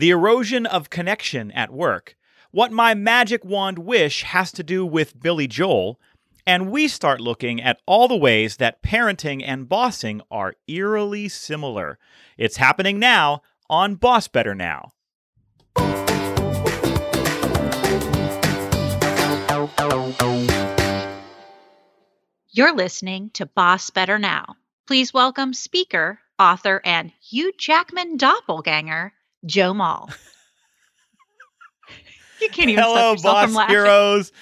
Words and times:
the 0.00 0.08
erosion 0.08 0.64
of 0.64 0.88
connection 0.88 1.50
at 1.50 1.70
work, 1.70 2.16
what 2.52 2.72
my 2.72 2.94
magic 2.94 3.44
wand 3.44 3.78
wish 3.78 4.22
has 4.22 4.50
to 4.50 4.62
do 4.62 4.86
with 4.86 5.20
Billy 5.20 5.46
Joel, 5.46 6.00
and 6.46 6.70
we 6.70 6.88
start 6.88 7.20
looking 7.20 7.60
at 7.60 7.82
all 7.84 8.08
the 8.08 8.16
ways 8.16 8.56
that 8.56 8.82
parenting 8.82 9.42
and 9.44 9.68
bossing 9.68 10.22
are 10.30 10.54
eerily 10.66 11.28
similar. 11.28 11.98
It's 12.38 12.56
happening 12.56 12.98
now 12.98 13.42
on 13.68 13.96
Boss 13.96 14.26
Better 14.26 14.54
Now. 14.54 14.92
You're 22.52 22.74
listening 22.74 23.28
to 23.34 23.44
Boss 23.44 23.90
Better 23.90 24.18
Now. 24.18 24.56
Please 24.86 25.12
welcome 25.12 25.52
speaker, 25.52 26.20
author, 26.38 26.80
and 26.86 27.12
Hugh 27.20 27.52
Jackman 27.58 28.16
doppelganger, 28.16 29.12
Joe 29.46 29.72
Mull. 29.72 30.10
you 32.40 32.48
can't 32.50 32.70
even 32.70 32.84
Hello, 32.84 33.16
boss 33.16 33.68
heroes. 33.68 34.32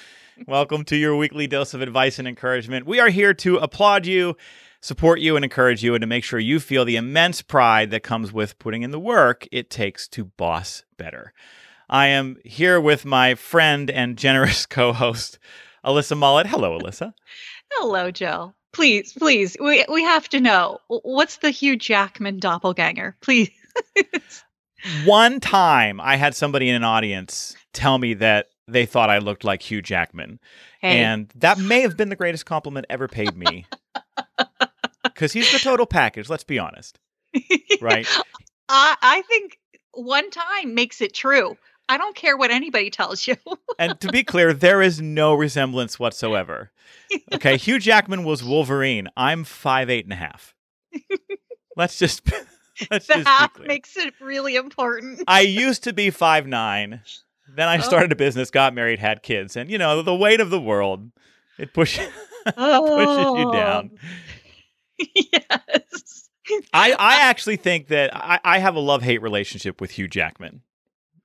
Welcome 0.46 0.84
to 0.86 0.96
your 0.96 1.16
weekly 1.16 1.46
dose 1.46 1.72
of 1.74 1.82
advice 1.82 2.18
and 2.18 2.26
encouragement. 2.26 2.86
We 2.86 2.98
are 2.98 3.08
here 3.08 3.32
to 3.34 3.58
applaud 3.58 4.06
you, 4.06 4.36
support 4.80 5.20
you, 5.20 5.36
and 5.36 5.44
encourage 5.44 5.84
you, 5.84 5.94
and 5.94 6.02
to 6.02 6.06
make 6.06 6.24
sure 6.24 6.40
you 6.40 6.58
feel 6.58 6.84
the 6.84 6.96
immense 6.96 7.42
pride 7.42 7.90
that 7.90 8.02
comes 8.02 8.32
with 8.32 8.58
putting 8.58 8.82
in 8.82 8.90
the 8.90 8.98
work 8.98 9.46
it 9.52 9.70
takes 9.70 10.08
to 10.08 10.24
boss 10.24 10.84
better. 10.96 11.32
I 11.88 12.08
am 12.08 12.36
here 12.44 12.80
with 12.80 13.04
my 13.04 13.34
friend 13.36 13.90
and 13.90 14.18
generous 14.18 14.66
co 14.66 14.92
host, 14.92 15.38
Alyssa 15.84 16.16
Mullet. 16.16 16.46
Hello, 16.46 16.78
Alyssa. 16.78 17.12
Hello, 17.72 18.10
Joe. 18.10 18.52
Please, 18.72 19.12
please, 19.12 19.56
we 19.60 19.84
we 19.88 20.02
have 20.02 20.28
to 20.30 20.40
know 20.40 20.78
what's 20.88 21.38
the 21.38 21.50
Hugh 21.50 21.76
Jackman 21.76 22.38
doppelganger? 22.38 23.16
Please. 23.20 23.50
One 25.04 25.40
time 25.40 26.00
I 26.00 26.16
had 26.16 26.34
somebody 26.34 26.68
in 26.68 26.74
an 26.74 26.84
audience 26.84 27.56
tell 27.72 27.98
me 27.98 28.14
that 28.14 28.48
they 28.66 28.86
thought 28.86 29.10
I 29.10 29.18
looked 29.18 29.44
like 29.44 29.62
Hugh 29.62 29.82
Jackman. 29.82 30.38
Hey, 30.80 31.00
And 31.00 31.32
that 31.36 31.58
may 31.58 31.80
have 31.80 31.96
been 31.96 32.08
the 32.10 32.16
greatest 32.16 32.46
compliment 32.46 32.86
ever 32.90 33.08
paid 33.08 33.36
me. 33.36 33.66
Because 35.02 35.32
he's 35.32 35.50
the 35.50 35.58
total 35.58 35.86
package, 35.86 36.28
let's 36.28 36.44
be 36.44 36.58
honest. 36.60 36.98
Right? 37.80 38.06
I 38.68 38.96
I 39.00 39.22
think 39.22 39.58
one 39.92 40.30
time 40.30 40.74
makes 40.74 41.00
it 41.00 41.12
true. 41.14 41.56
I 41.88 41.96
don't 41.98 42.14
care 42.14 42.36
what 42.36 42.50
anybody 42.50 42.90
tells 42.90 43.26
you. 43.26 43.36
And 43.80 43.98
to 44.00 44.10
be 44.12 44.22
clear, 44.24 44.52
there 44.52 44.82
is 44.82 45.00
no 45.00 45.34
resemblance 45.34 45.98
whatsoever. 46.00 46.72
Okay, 47.32 47.56
Hugh 47.56 47.78
Jackman 47.78 48.24
was 48.24 48.42
Wolverine. 48.44 49.08
I'm 49.16 49.44
five 49.44 49.88
eight 49.88 50.04
and 50.04 50.12
a 50.12 50.16
half. 50.16 50.54
Let's 51.76 51.96
just 51.98 52.22
be 52.90 52.98
that 52.98 53.48
makes 53.66 53.96
it 53.96 54.14
really 54.20 54.56
important. 54.56 55.22
I 55.26 55.40
used 55.40 55.84
to 55.84 55.92
be 55.92 56.10
five 56.10 56.46
nine. 56.46 57.00
Then 57.54 57.68
I 57.68 57.78
Oh. 57.78 57.80
started 57.80 58.12
a 58.12 58.16
business, 58.16 58.50
got 58.50 58.74
married, 58.74 58.98
had 58.98 59.22
kids, 59.22 59.56
and 59.56 59.70
you 59.70 59.78
know 59.78 60.02
the 60.02 60.14
weight 60.14 60.40
of 60.40 60.50
the 60.50 60.60
world 60.60 61.10
it 61.58 61.72
pushes 61.72 62.06
pushes 62.44 62.56
you 62.56 63.52
down. 63.52 63.90
yes. 64.98 66.28
I, 66.72 66.92
I 66.98 67.22
actually 67.28 67.56
think 67.56 67.88
that 67.88 68.14
I, 68.14 68.40
I 68.42 68.58
have 68.58 68.74
a 68.74 68.80
love 68.80 69.02
hate 69.02 69.20
relationship 69.22 69.80
with 69.80 69.92
Hugh 69.92 70.08
Jackman. 70.08 70.62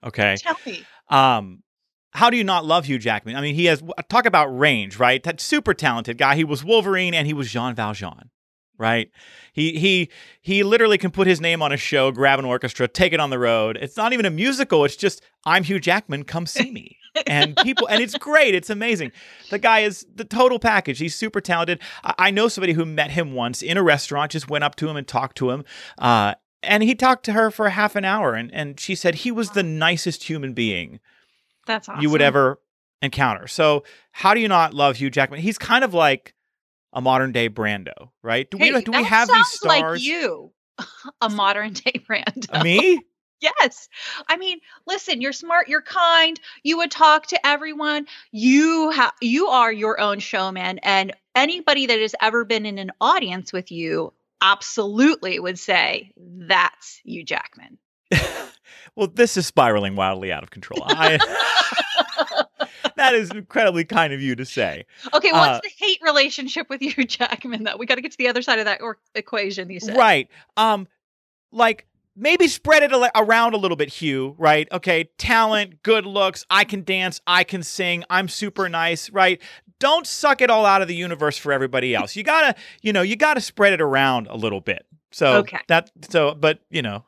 Okay. 0.04 0.36
Tell 0.38 0.58
me. 0.66 0.84
Um, 1.10 1.64
how 2.12 2.30
do 2.30 2.38
you 2.38 2.44
not 2.44 2.66
love 2.66 2.86
Hugh 2.86 3.00
Jackman? 3.00 3.36
I 3.36 3.42
mean, 3.42 3.56
he 3.56 3.66
has 3.66 3.82
talk 4.10 4.26
about 4.26 4.48
range, 4.48 4.98
right? 5.00 5.24
That 5.24 5.40
super 5.40 5.74
talented 5.74 6.18
guy. 6.18 6.36
He 6.36 6.44
was 6.44 6.64
Wolverine 6.64 7.14
and 7.14 7.26
he 7.26 7.34
was 7.34 7.50
Jean 7.50 7.74
Valjean, 7.74 8.30
right? 8.78 9.10
He 9.54 9.78
he 9.78 10.10
he 10.42 10.64
literally 10.64 10.98
can 10.98 11.12
put 11.12 11.28
his 11.28 11.40
name 11.42 11.62
on 11.62 11.72
a 11.72 11.78
show, 11.78 12.12
grab 12.12 12.40
an 12.40 12.46
orchestra, 12.46 12.88
take 12.88 13.14
it 13.14 13.20
on 13.20 13.30
the 13.30 13.40
road. 13.40 13.78
It's 13.80 13.98
not 13.98 14.14
even 14.14 14.26
a 14.26 14.30
musical. 14.30 14.86
It's 14.86 14.96
just 14.96 15.22
I'm 15.46 15.64
Hugh 15.64 15.80
Jackman. 15.80 16.24
Come 16.24 16.46
see 16.46 16.72
me. 16.72 16.98
and 17.28 17.56
people 17.58 17.88
and 17.88 18.02
it's 18.02 18.18
great 18.18 18.56
it's 18.56 18.72
amazing 18.72 19.12
the 19.52 19.60
guy 19.60 19.82
is 19.82 20.04
the 20.16 20.26
total 20.26 20.58
package 20.58 20.98
he's 20.98 21.14
super 21.14 21.40
talented 21.40 21.80
i, 22.04 22.14
I 22.18 22.32
know 22.32 22.48
somebody 22.48 22.74
who 22.74 22.86
met 22.86 23.12
him 23.12 23.34
once 23.34 23.62
in 23.62 23.78
a 23.78 23.84
restaurant 23.84 24.32
just 24.32 24.50
went 24.50 24.64
up 24.64 24.76
to 24.78 24.90
him 24.90 24.98
and 24.98 25.08
talked 25.08 25.38
to 25.38 25.52
him 25.52 25.64
uh, 26.00 26.34
and 26.64 26.82
he 26.82 26.96
talked 26.96 27.24
to 27.26 27.34
her 27.34 27.52
for 27.52 27.70
half 27.70 27.96
an 27.96 28.04
hour 28.04 28.34
and, 28.34 28.52
and 28.52 28.80
she 28.80 28.96
said 28.96 29.14
he 29.14 29.32
was 29.32 29.52
the 29.52 29.62
nicest 29.62 30.24
human 30.24 30.54
being 30.54 31.00
That's 31.68 31.88
awesome. 31.88 32.02
you 32.02 32.10
would 32.10 32.24
ever 32.24 32.60
encounter 33.04 33.46
so 33.48 33.84
how 34.12 34.34
do 34.34 34.40
you 34.40 34.48
not 34.48 34.74
love 34.74 34.96
hugh 34.98 35.12
jackman 35.12 35.40
he's 35.40 35.60
kind 35.60 35.84
of 35.84 35.94
like 35.94 36.34
a 36.94 37.02
modern 37.02 37.32
day 37.32 37.50
brando 37.50 38.10
right 38.22 38.50
do 38.50 38.58
Hey, 38.58 38.72
we 38.72 38.84
do 38.84 38.92
we 38.92 39.04
have 39.04 39.28
these 39.28 39.36
sounds 39.36 39.60
like 39.64 39.80
stars 39.80 40.06
you, 40.06 40.52
a 41.22 41.30
modern 41.30 41.74
day 41.74 42.02
Brando. 42.10 42.64
me 42.64 43.04
Yes. 43.44 43.90
I 44.30 44.38
mean, 44.38 44.60
listen, 44.88 45.20
you're 45.20 45.34
smart, 45.34 45.68
you're 45.68 45.82
kind, 45.82 46.40
you 46.64 46.78
would 46.78 46.92
talk 46.92 47.28
to 47.28 47.46
everyone. 47.46 48.08
You 48.32 48.92
have 48.92 49.12
you 49.22 49.48
are 49.48 49.72
your 49.72 50.00
own 50.00 50.20
showman 50.20 50.80
and 50.80 51.14
anybody 51.36 51.88
that 51.88 52.00
has 52.00 52.16
ever 52.22 52.46
been 52.46 52.66
in 52.66 52.78
an 52.78 52.92
audience 53.02 53.52
with 53.52 53.70
you 53.70 54.14
absolutely 54.42 55.40
would 55.40 55.60
say 55.60 56.12
that's 56.16 57.02
you 57.04 57.26
Jackman. 57.26 57.78
well 58.96 59.08
this 59.08 59.36
is 59.36 59.46
spiraling 59.46 59.96
wildly 59.96 60.32
out 60.32 60.44
of 60.44 60.52
control 60.52 60.82
I, 60.86 61.20
that 62.98 63.14
is 63.14 63.30
incredibly 63.32 63.84
kind 63.86 64.14
of 64.14 64.22
you 64.22 64.36
to 64.36 64.46
say 64.46 64.86
Okay, 65.14 65.32
what's 65.32 65.58
Uh, 65.58 65.62
the 65.64 65.72
hate 65.78 66.00
relationship 66.02 66.68
with 66.70 66.82
you 66.82 66.94
Jackman 67.06 67.64
though? 67.64 67.78
We 67.78 67.86
got 67.86 67.96
to 67.96 68.02
get 68.02 68.12
to 68.12 68.18
the 68.18 68.28
other 68.30 68.42
side 68.42 68.60
of 68.60 68.66
that 68.66 68.82
or- 68.82 68.98
equation 69.16 69.70
you 69.70 69.80
said. 69.80 69.98
Right. 69.98 70.30
Um, 70.58 70.88
like 71.52 71.86
maybe 72.16 72.48
spread 72.48 72.84
it 72.84 72.92
a- 72.92 73.12
around 73.20 73.54
a 73.54 73.58
little 73.58 73.78
bit, 73.78 73.90
Hugh. 73.90 74.36
Right. 74.38 74.68
Okay. 74.72 75.10
Talent, 75.18 75.82
good 75.84 76.06
looks. 76.06 76.46
I 76.50 76.64
can 76.64 76.84
dance. 76.84 77.22
I 77.28 77.44
can 77.44 77.64
sing. 77.64 78.04
I'm 78.10 78.28
super 78.28 78.70
nice. 78.70 79.10
Right. 79.10 79.42
Don't 79.80 80.08
suck 80.08 80.42
it 80.42 80.50
all 80.50 80.66
out 80.66 80.82
of 80.82 80.88
the 80.88 80.96
universe 80.96 81.38
for 81.38 81.52
everybody 81.52 81.94
else. 82.00 82.16
You 82.16 82.24
gotta, 82.24 82.56
you 82.82 82.94
know, 82.94 83.02
you 83.02 83.16
gotta 83.16 83.42
spread 83.42 83.74
it 83.74 83.82
around 83.82 84.28
a 84.28 84.36
little 84.36 84.62
bit. 84.62 84.86
So 85.12 85.38
Okay. 85.38 85.60
that 85.68 85.92
so, 86.10 86.34
but 86.36 86.60
you 86.70 86.82
know, 86.82 87.06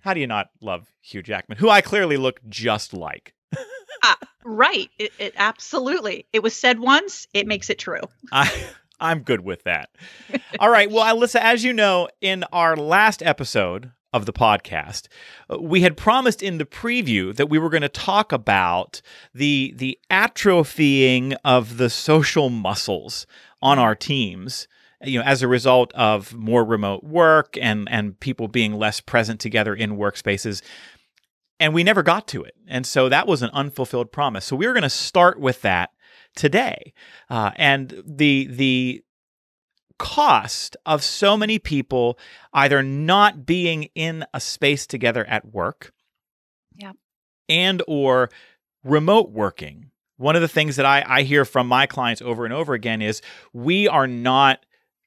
how 0.00 0.12
do 0.14 0.20
you 0.20 0.26
not 0.26 0.48
love 0.60 0.90
Hugh 1.02 1.22
Jackman, 1.22 1.58
who 1.58 1.68
I 1.70 1.80
clearly 1.80 2.16
look 2.16 2.40
just 2.48 2.92
like? 2.92 3.32
Right. 4.44 4.90
It, 4.98 5.12
it 5.18 5.34
absolutely. 5.36 6.26
It 6.32 6.42
was 6.42 6.54
said 6.54 6.80
once, 6.80 7.26
it 7.34 7.46
makes 7.46 7.68
it 7.68 7.78
true. 7.78 8.00
I 8.32 8.50
I'm 9.00 9.20
good 9.20 9.42
with 9.42 9.64
that. 9.64 9.90
All 10.58 10.70
right. 10.70 10.90
Well, 10.90 11.04
Alyssa, 11.04 11.40
as 11.40 11.64
you 11.64 11.72
know, 11.72 12.08
in 12.20 12.44
our 12.52 12.76
last 12.76 13.22
episode 13.22 13.92
of 14.12 14.26
the 14.26 14.32
podcast, 14.32 15.08
uh, 15.50 15.58
we 15.60 15.82
had 15.82 15.96
promised 15.96 16.42
in 16.42 16.58
the 16.58 16.64
preview 16.64 17.36
that 17.36 17.48
we 17.48 17.58
were 17.58 17.68
going 17.68 17.82
to 17.82 17.88
talk 17.88 18.32
about 18.32 19.02
the 19.34 19.74
the 19.76 19.98
atrophying 20.10 21.36
of 21.44 21.76
the 21.76 21.90
social 21.90 22.48
muscles 22.48 23.26
on 23.60 23.78
our 23.78 23.94
teams. 23.94 24.66
You 25.04 25.20
know, 25.20 25.24
as 25.24 25.42
a 25.42 25.48
result 25.48 25.92
of 25.92 26.34
more 26.34 26.64
remote 26.64 27.04
work 27.04 27.56
and 27.60 27.86
and 27.88 28.18
people 28.18 28.48
being 28.48 28.72
less 28.72 29.00
present 29.00 29.38
together 29.38 29.72
in 29.72 29.96
workspaces, 29.96 30.60
and 31.60 31.74
we 31.74 31.82
never 31.84 32.02
got 32.02 32.26
to 32.28 32.42
it, 32.42 32.54
and 32.66 32.86
so 32.86 33.08
that 33.08 33.26
was 33.26 33.42
an 33.42 33.50
unfulfilled 33.52 34.12
promise. 34.12 34.44
So 34.44 34.56
we 34.56 34.66
are 34.66 34.72
going 34.72 34.82
to 34.82 34.90
start 34.90 35.40
with 35.40 35.62
that 35.62 35.90
today, 36.36 36.92
uh, 37.28 37.50
and 37.56 38.02
the 38.06 38.46
the 38.46 39.02
cost 39.98 40.76
of 40.86 41.02
so 41.02 41.36
many 41.36 41.58
people 41.58 42.18
either 42.52 42.82
not 42.82 43.44
being 43.44 43.88
in 43.94 44.24
a 44.32 44.40
space 44.40 44.86
together 44.86 45.24
at 45.26 45.44
work 45.52 45.92
Yep. 46.76 46.94
and 47.48 47.82
or 47.88 48.30
remote 48.84 49.32
working 49.32 49.90
one 50.16 50.34
of 50.36 50.42
the 50.42 50.48
things 50.48 50.76
that 50.76 50.86
I, 50.86 51.04
I 51.06 51.22
hear 51.22 51.44
from 51.44 51.66
my 51.68 51.86
clients 51.86 52.20
over 52.20 52.44
and 52.44 52.52
over 52.52 52.74
again 52.74 53.00
is 53.00 53.22
we 53.52 53.88
are 53.88 54.06
not 54.06 54.64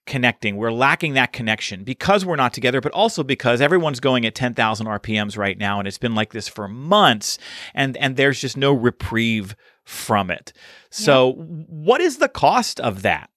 connecting 0.08 0.58
we're 0.58 0.72
lacking 0.72 1.14
that 1.14 1.32
connection 1.32 1.84
because 1.84 2.26
we're 2.26 2.36
not 2.36 2.54
together 2.54 2.82
but 2.82 2.92
also 2.92 3.24
because 3.24 3.62
everyone's 3.62 4.00
going 4.00 4.26
at 4.26 4.34
10,000 4.34 4.88
rpms 4.88 5.38
right 5.38 5.58
now 5.58 5.80
and 5.80 5.88
it's 5.88 6.00
been 6.00 6.16
like 6.16 6.34
this 6.34 6.48
for 6.48 6.68
months 6.68 7.38
and 7.74 7.96
and 7.98 8.18
there's 8.18 8.42
just 8.42 8.58
no 8.58 8.74
reprieve 8.74 9.56
from 9.84 10.32
it 10.32 10.54
so 10.90 11.34
what 11.34 12.02
is 12.02 12.18
the 12.18 12.30
cost 12.30 12.80
of 12.80 13.04
that 13.04 13.30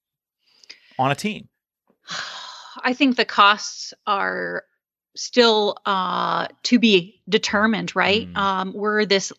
on 0.97 1.11
a 1.11 1.15
team 1.15 1.47
I 2.83 2.93
think 2.93 3.15
the 3.15 3.25
costs 3.25 3.93
are 4.05 4.63
still 5.15 5.77
uh, 5.85 6.47
to 6.63 6.79
be 6.79 7.21
determined, 7.27 7.95
right? 7.95 8.31
Mm. 8.31 8.37
Um, 8.37 8.73
we're 8.73 9.05
this 9.05 9.31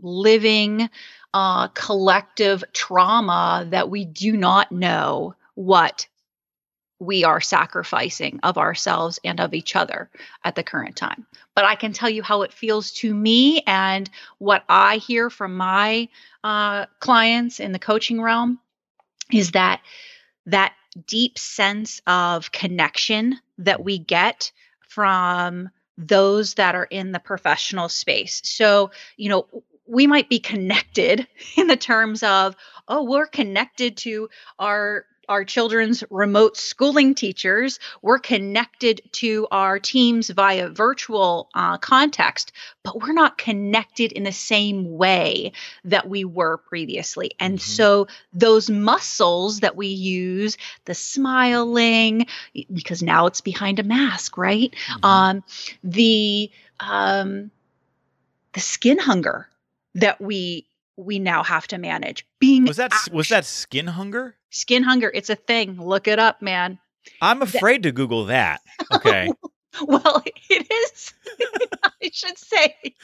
living 0.00 0.88
uh, 1.32 1.68
collective 1.68 2.64
trauma 2.72 3.66
that 3.70 3.90
we 3.90 4.04
do 4.04 4.36
not 4.36 4.70
know 4.70 5.34
what 5.54 6.06
we 6.98 7.24
are 7.24 7.40
sacrificing 7.40 8.40
of 8.42 8.56
ourselves 8.56 9.18
and 9.24 9.40
of 9.40 9.54
each 9.54 9.76
other 9.76 10.10
at 10.44 10.54
the 10.54 10.62
current 10.62 10.96
time. 10.96 11.26
But 11.54 11.64
I 11.64 11.74
can 11.74 11.92
tell 11.92 12.10
you 12.10 12.22
how 12.22 12.42
it 12.42 12.52
feels 12.52 12.92
to 12.92 13.14
me 13.14 13.62
and 13.66 14.08
what 14.38 14.64
I 14.68 14.96
hear 14.96 15.30
from 15.30 15.56
my 15.56 16.08
uh, 16.42 16.86
clients 17.00 17.60
in 17.60 17.72
the 17.72 17.78
coaching 17.78 18.20
realm 18.20 18.58
is 19.32 19.52
that 19.52 19.80
that 20.46 20.74
deep 21.06 21.38
sense 21.38 22.00
of 22.06 22.52
connection 22.52 23.38
that 23.58 23.82
we 23.82 23.98
get 23.98 24.52
from 24.80 25.70
those 25.96 26.54
that 26.54 26.74
are 26.74 26.84
in 26.84 27.12
the 27.12 27.18
professional 27.18 27.88
space. 27.88 28.40
So, 28.44 28.90
you 29.16 29.28
know, 29.28 29.46
we 29.86 30.06
might 30.06 30.28
be 30.28 30.38
connected 30.38 31.26
in 31.56 31.66
the 31.66 31.76
terms 31.76 32.22
of, 32.22 32.56
oh, 32.88 33.04
we're 33.04 33.26
connected 33.26 33.96
to 33.98 34.28
our 34.58 35.06
our 35.28 35.44
children's 35.44 36.04
remote 36.10 36.56
schooling 36.56 37.14
teachers. 37.14 37.78
We're 38.02 38.18
connected 38.18 39.00
to 39.12 39.46
our 39.50 39.78
teams 39.78 40.30
via 40.30 40.68
virtual 40.68 41.48
uh, 41.54 41.78
context, 41.78 42.52
but 42.82 43.00
we're 43.00 43.12
not 43.12 43.38
connected 43.38 44.12
in 44.12 44.24
the 44.24 44.32
same 44.32 44.96
way 44.96 45.52
that 45.84 46.08
we 46.08 46.24
were 46.24 46.58
previously. 46.58 47.32
And 47.40 47.58
mm-hmm. 47.58 47.70
so 47.70 48.06
those 48.32 48.70
muscles 48.70 49.60
that 49.60 49.76
we 49.76 49.88
use, 49.88 50.56
the 50.84 50.94
smiling, 50.94 52.26
because 52.72 53.02
now 53.02 53.26
it's 53.26 53.40
behind 53.40 53.78
a 53.78 53.84
mask, 53.84 54.36
right? 54.36 54.72
Mm-hmm. 54.72 55.04
Um, 55.04 55.44
the 55.82 56.50
um, 56.80 57.50
the 58.52 58.60
skin 58.60 58.98
hunger 58.98 59.48
that 59.94 60.20
we 60.20 60.66
we 60.96 61.18
now 61.18 61.42
have 61.42 61.66
to 61.68 61.78
manage. 61.78 62.26
Being 62.38 62.64
was 62.64 62.76
that 62.76 62.92
was 63.12 63.28
that 63.28 63.44
skin 63.44 63.88
hunger? 63.88 64.36
Skin 64.54 64.82
hunger, 64.82 65.10
it's 65.12 65.30
a 65.30 65.34
thing. 65.34 65.82
Look 65.82 66.06
it 66.06 66.18
up, 66.18 66.40
man. 66.40 66.78
I'm 67.20 67.42
afraid 67.42 67.82
that, 67.82 67.88
to 67.88 67.92
Google 67.92 68.26
that. 68.26 68.60
Okay. 68.92 69.30
well, 69.82 70.22
it 70.48 70.66
is. 70.70 71.14
I 71.84 72.10
should 72.12 72.38
say 72.38 72.94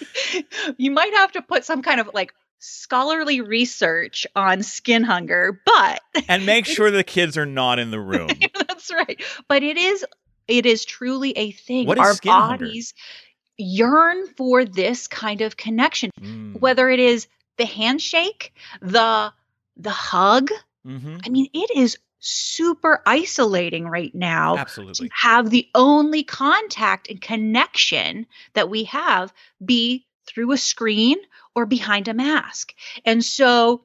you 0.77 0.91
might 0.91 1.13
have 1.15 1.33
to 1.33 1.43
put 1.43 1.65
some 1.65 1.83
kind 1.83 2.01
of 2.01 2.11
like 2.15 2.33
scholarly 2.61 3.41
research 3.41 4.27
on 4.37 4.63
skin 4.63 5.03
hunger, 5.03 5.61
but 5.67 6.01
and 6.29 6.47
make 6.47 6.67
sure 6.67 6.91
the 6.91 7.05
kids 7.05 7.37
are 7.37 7.47
not 7.47 7.79
in 7.79 7.91
the 7.91 8.01
room. 8.01 8.31
That's 8.55 8.93
right. 8.93 9.21
But 9.49 9.63
it 9.63 9.77
is 9.77 10.05
it 10.47 10.67
is 10.67 10.85
truly 10.85 11.33
a 11.37 11.51
thing. 11.51 11.87
What 11.87 11.99
is 11.99 12.03
Our 12.03 12.15
skin 12.15 12.31
bodies 12.31 12.95
hunger? 12.97 13.71
yearn 13.73 14.27
for 14.37 14.65
this 14.65 15.09
kind 15.09 15.41
of 15.41 15.57
connection, 15.57 16.11
mm. 16.21 16.61
whether 16.61 16.89
it 16.89 17.01
is 17.01 17.27
the 17.57 17.67
handshake, 17.67 18.55
the 18.81 19.33
the 19.77 19.91
hug. 19.91 20.51
Mm-hmm. 20.87 21.19
I 21.25 21.29
mean, 21.29 21.49
it 21.53 21.71
is 21.77 21.99
super 22.21 23.03
isolating 23.07 23.89
right 23.89 24.15
now. 24.15 24.57
Absolutely. 24.57 25.09
To 25.09 25.15
have 25.15 25.51
the 25.51 25.69
only 25.75 26.23
contact 26.23 27.09
and 27.09 27.21
connection 27.21 28.27
that 28.55 28.69
we 28.71 28.85
have 28.85 29.33
be 29.65 30.07
through 30.27 30.53
a 30.53 30.59
screen 30.59 31.17
or 31.55 31.67
behind 31.67 32.09
a 32.09 32.15
mask. 32.15 32.75
And 33.05 33.25
so 33.25 33.85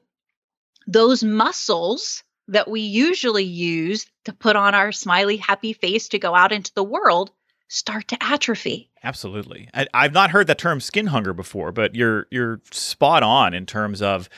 those 0.86 1.24
muscles 1.24 2.22
that 2.48 2.68
we 2.68 2.80
usually 2.80 3.44
use 3.44 4.06
to 4.24 4.32
put 4.32 4.54
on 4.54 4.74
our 4.74 4.92
smiley, 4.92 5.36
happy 5.36 5.72
face 5.72 6.08
to 6.08 6.18
go 6.18 6.34
out 6.34 6.52
into 6.52 6.72
the 6.74 6.84
world 6.84 7.32
start 7.68 8.08
to 8.08 8.22
atrophy. 8.22 8.88
Absolutely. 9.02 9.68
I, 9.74 9.86
have 9.94 10.12
not 10.12 10.30
heard 10.30 10.46
the 10.46 10.54
term 10.54 10.80
skin 10.80 11.06
hunger 11.06 11.32
before, 11.32 11.72
but 11.72 11.94
you're 11.94 12.26
you're 12.30 12.60
spot 12.70 13.22
on 13.22 13.54
in 13.54 13.66
terms 13.66 14.02
of, 14.02 14.28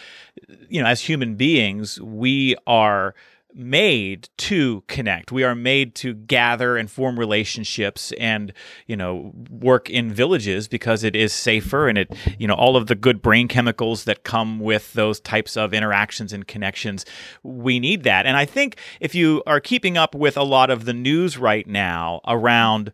you 0.68 0.82
know, 0.82 0.88
as 0.88 1.00
human 1.00 1.36
beings, 1.36 2.00
we 2.00 2.56
are 2.66 3.14
made 3.54 4.28
to 4.36 4.82
connect. 4.88 5.32
We 5.32 5.42
are 5.42 5.54
made 5.54 5.94
to 5.96 6.14
gather 6.14 6.76
and 6.76 6.90
form 6.90 7.18
relationships 7.18 8.12
and, 8.20 8.52
you 8.86 8.96
know, 8.96 9.32
work 9.50 9.88
in 9.88 10.12
villages 10.12 10.68
because 10.68 11.02
it 11.02 11.16
is 11.16 11.32
safer 11.32 11.88
and 11.88 11.98
it, 11.98 12.14
you 12.38 12.46
know, 12.46 12.54
all 12.54 12.76
of 12.76 12.86
the 12.88 12.94
good 12.94 13.22
brain 13.22 13.48
chemicals 13.48 14.04
that 14.04 14.22
come 14.22 14.60
with 14.60 14.92
those 14.92 15.18
types 15.18 15.56
of 15.56 15.72
interactions 15.72 16.32
and 16.32 16.46
connections. 16.46 17.06
We 17.42 17.80
need 17.80 18.02
that. 18.04 18.26
And 18.26 18.36
I 18.36 18.44
think 18.44 18.76
if 19.00 19.14
you 19.14 19.42
are 19.46 19.60
keeping 19.60 19.96
up 19.96 20.14
with 20.14 20.36
a 20.36 20.44
lot 20.44 20.70
of 20.70 20.84
the 20.84 20.94
news 20.94 21.38
right 21.38 21.66
now 21.66 22.20
around 22.26 22.92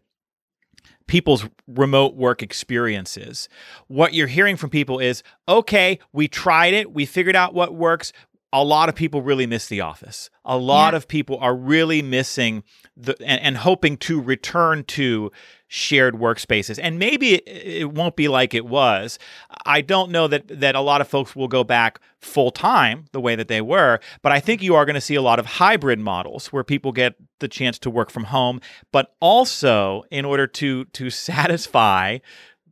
people's 1.06 1.46
remote 1.66 2.14
work 2.14 2.42
experiences. 2.42 3.48
What 3.88 4.14
you're 4.14 4.26
hearing 4.26 4.56
from 4.56 4.70
people 4.70 4.98
is, 4.98 5.22
okay, 5.48 5.98
we 6.12 6.28
tried 6.28 6.74
it, 6.74 6.92
we 6.92 7.06
figured 7.06 7.36
out 7.36 7.54
what 7.54 7.74
works. 7.74 8.12
A 8.54 8.62
lot 8.62 8.88
of 8.88 8.94
people 8.94 9.20
really 9.20 9.46
miss 9.46 9.66
the 9.66 9.80
office. 9.80 10.30
A 10.44 10.56
lot 10.56 10.92
yeah. 10.92 10.98
of 10.98 11.08
people 11.08 11.36
are 11.38 11.54
really 11.54 12.02
missing 12.02 12.62
the 12.96 13.16
and, 13.20 13.40
and 13.40 13.56
hoping 13.56 13.96
to 13.98 14.20
return 14.20 14.84
to 14.84 15.32
shared 15.74 16.14
workspaces. 16.14 16.78
And 16.80 17.00
maybe 17.00 17.34
it, 17.34 17.92
won't 17.92 18.14
be 18.14 18.28
like 18.28 18.54
it 18.54 18.64
was. 18.64 19.18
I 19.66 19.80
don't 19.80 20.12
know 20.12 20.28
that 20.28 20.46
that 20.60 20.76
a 20.76 20.80
lot 20.80 21.00
of 21.00 21.08
folks 21.08 21.34
will 21.34 21.48
go 21.48 21.64
back 21.64 21.98
full 22.20 22.52
time 22.52 23.06
the 23.10 23.20
way 23.20 23.34
that 23.34 23.48
they 23.48 23.60
were, 23.60 23.98
but 24.22 24.30
I 24.30 24.38
think 24.38 24.62
you 24.62 24.76
are 24.76 24.84
going 24.84 24.94
to 24.94 25.00
see 25.00 25.16
a 25.16 25.22
lot 25.22 25.40
of 25.40 25.46
hybrid 25.46 25.98
models 25.98 26.52
where 26.52 26.62
people 26.62 26.92
get 26.92 27.16
the 27.40 27.48
chance 27.48 27.78
to 27.80 27.90
work 27.90 28.10
from 28.10 28.24
home, 28.24 28.60
but 28.92 29.16
also 29.20 30.04
in 30.12 30.24
order 30.24 30.46
to 30.46 30.84
to 30.84 31.10
satisfy 31.10 32.18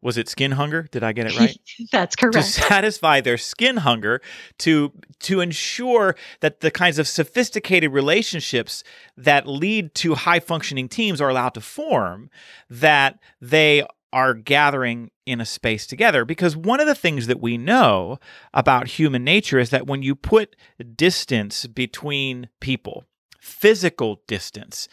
was 0.03 0.19
it 0.19 0.29
skin 0.29 0.53
hunger? 0.53 0.89
Did 0.91 1.05
I 1.05 1.13
get 1.13 1.27
it 1.27 1.39
right? 1.39 1.57
That's 1.93 2.17
correct. 2.17 2.35
To 2.35 2.43
satisfy 2.43 3.21
their 3.21 3.39
skin 3.39 3.79
hunger, 3.79 4.21
to 4.59 4.93
to 5.21 5.41
ensure 5.41 6.17
that 6.41 6.61
the 6.61 6.71
kinds 6.71 6.99
of 6.99 7.07
sophisticated 7.07 7.93
relationships 7.93 8.83
that 9.17 9.47
lead 9.47 9.95
to 9.97 10.15
high 10.15 10.41
functioning 10.41 10.89
teams 10.89 11.21
are 11.21 11.29
allowed 11.29 11.55
to 11.55 11.61
form, 11.61 12.29
that 12.69 13.21
they 13.41 13.85
are 14.13 14.35
gathering 14.35 15.11
in 15.25 15.41
a 15.41 15.47
space 15.47 15.87
together. 15.87 16.25
Because 16.25 16.57
one 16.57 16.81
of 16.81 16.87
the 16.87 16.95
things 16.95 17.29
that 17.29 17.41
we 17.41 17.57
know 17.57 18.19
about 18.53 18.89
human 18.89 19.25
nature 19.25 19.59
is 19.59 19.71
that 19.71 19.87
when 19.87 20.03
you 20.03 20.15
put 20.15 20.57
distance 20.97 21.67
between 21.67 22.49
people, 22.61 23.05
physical 23.41 24.21
distance, 24.27 24.89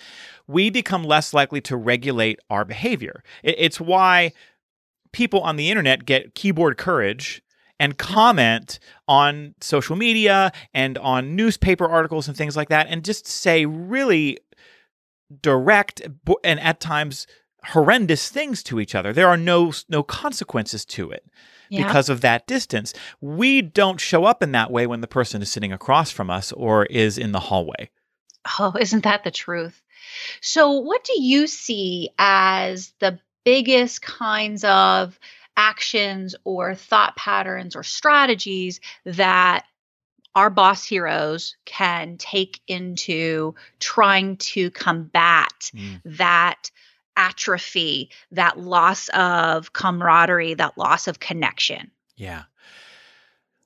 we 0.47 0.69
become 0.69 1.03
less 1.03 1.33
likely 1.33 1.61
to 1.61 1.75
regulate 1.75 2.39
our 2.50 2.63
behavior. 2.63 3.23
It's 3.44 3.81
why 3.81 4.33
people 5.11 5.41
on 5.41 5.56
the 5.56 5.69
internet 5.69 6.06
get 6.06 6.35
keyboard 6.35 6.77
courage 6.77 7.41
and 7.79 7.97
comment 7.97 8.79
on 9.07 9.56
social 9.61 9.95
media 9.95 10.51
and 10.73 10.97
on 10.97 11.35
newspaper 11.35 11.88
articles 11.88 12.27
and 12.27 12.35
things 12.35 12.57
like 12.57 12.69
that 12.69 12.88
and 12.89 13.06
just 13.06 13.25
say 13.25 13.65
really 13.65 14.38
direct 15.41 16.01
and 16.44 16.59
at 16.59 16.79
times 16.79 17.25
horrendous 17.65 18.29
things 18.29 18.63
to 18.63 18.79
each 18.79 18.95
other. 18.95 19.13
There 19.13 19.27
are 19.27 19.38
no 19.38 19.73
no 19.88 20.03
consequences 20.03 20.85
to 20.85 21.11
it 21.11 21.25
yeah. 21.69 21.85
because 21.85 22.09
of 22.09 22.21
that 22.21 22.47
distance. 22.47 22.94
We 23.21 23.61
don't 23.61 24.00
show 24.00 24.25
up 24.25 24.41
in 24.41 24.51
that 24.53 24.71
way 24.71 24.88
when 24.88 25.01
the 25.01 25.07
person 25.07 25.41
is 25.41 25.51
sitting 25.51 25.71
across 25.71 26.11
from 26.11 26.29
us 26.29 26.51
or 26.53 26.85
is 26.85 27.17
in 27.17 27.31
the 27.31 27.39
hallway. 27.39 27.89
Oh 28.59 28.73
isn't 28.79 29.03
that 29.03 29.23
the 29.23 29.31
truth? 29.31 29.81
So 30.41 30.71
what 30.71 31.03
do 31.03 31.21
you 31.21 31.47
see 31.47 32.09
as 32.17 32.94
the 33.00 33.19
biggest 33.49 34.03
kinds 34.03 34.63
of 34.63 35.19
actions 35.57 36.35
or 36.43 36.75
thought 36.75 37.15
patterns 37.15 37.75
or 37.75 37.81
strategies 37.81 38.79
that 39.06 39.65
our 40.35 40.51
boss 40.51 40.85
heroes 40.85 41.56
can 41.65 42.18
take 42.18 42.59
into 42.68 43.56
trying 43.79 44.37
to 44.37 44.69
combat 44.69 45.71
mm. 45.73 45.99
that 46.06 46.69
atrophy, 47.18 48.11
that 48.31 48.59
loss 48.59 49.09
of 49.09 49.73
camaraderie, 49.73 50.53
that 50.53 50.77
loss 50.77 51.07
of 51.07 51.19
connection. 51.19 51.89
Yeah. 52.15 52.44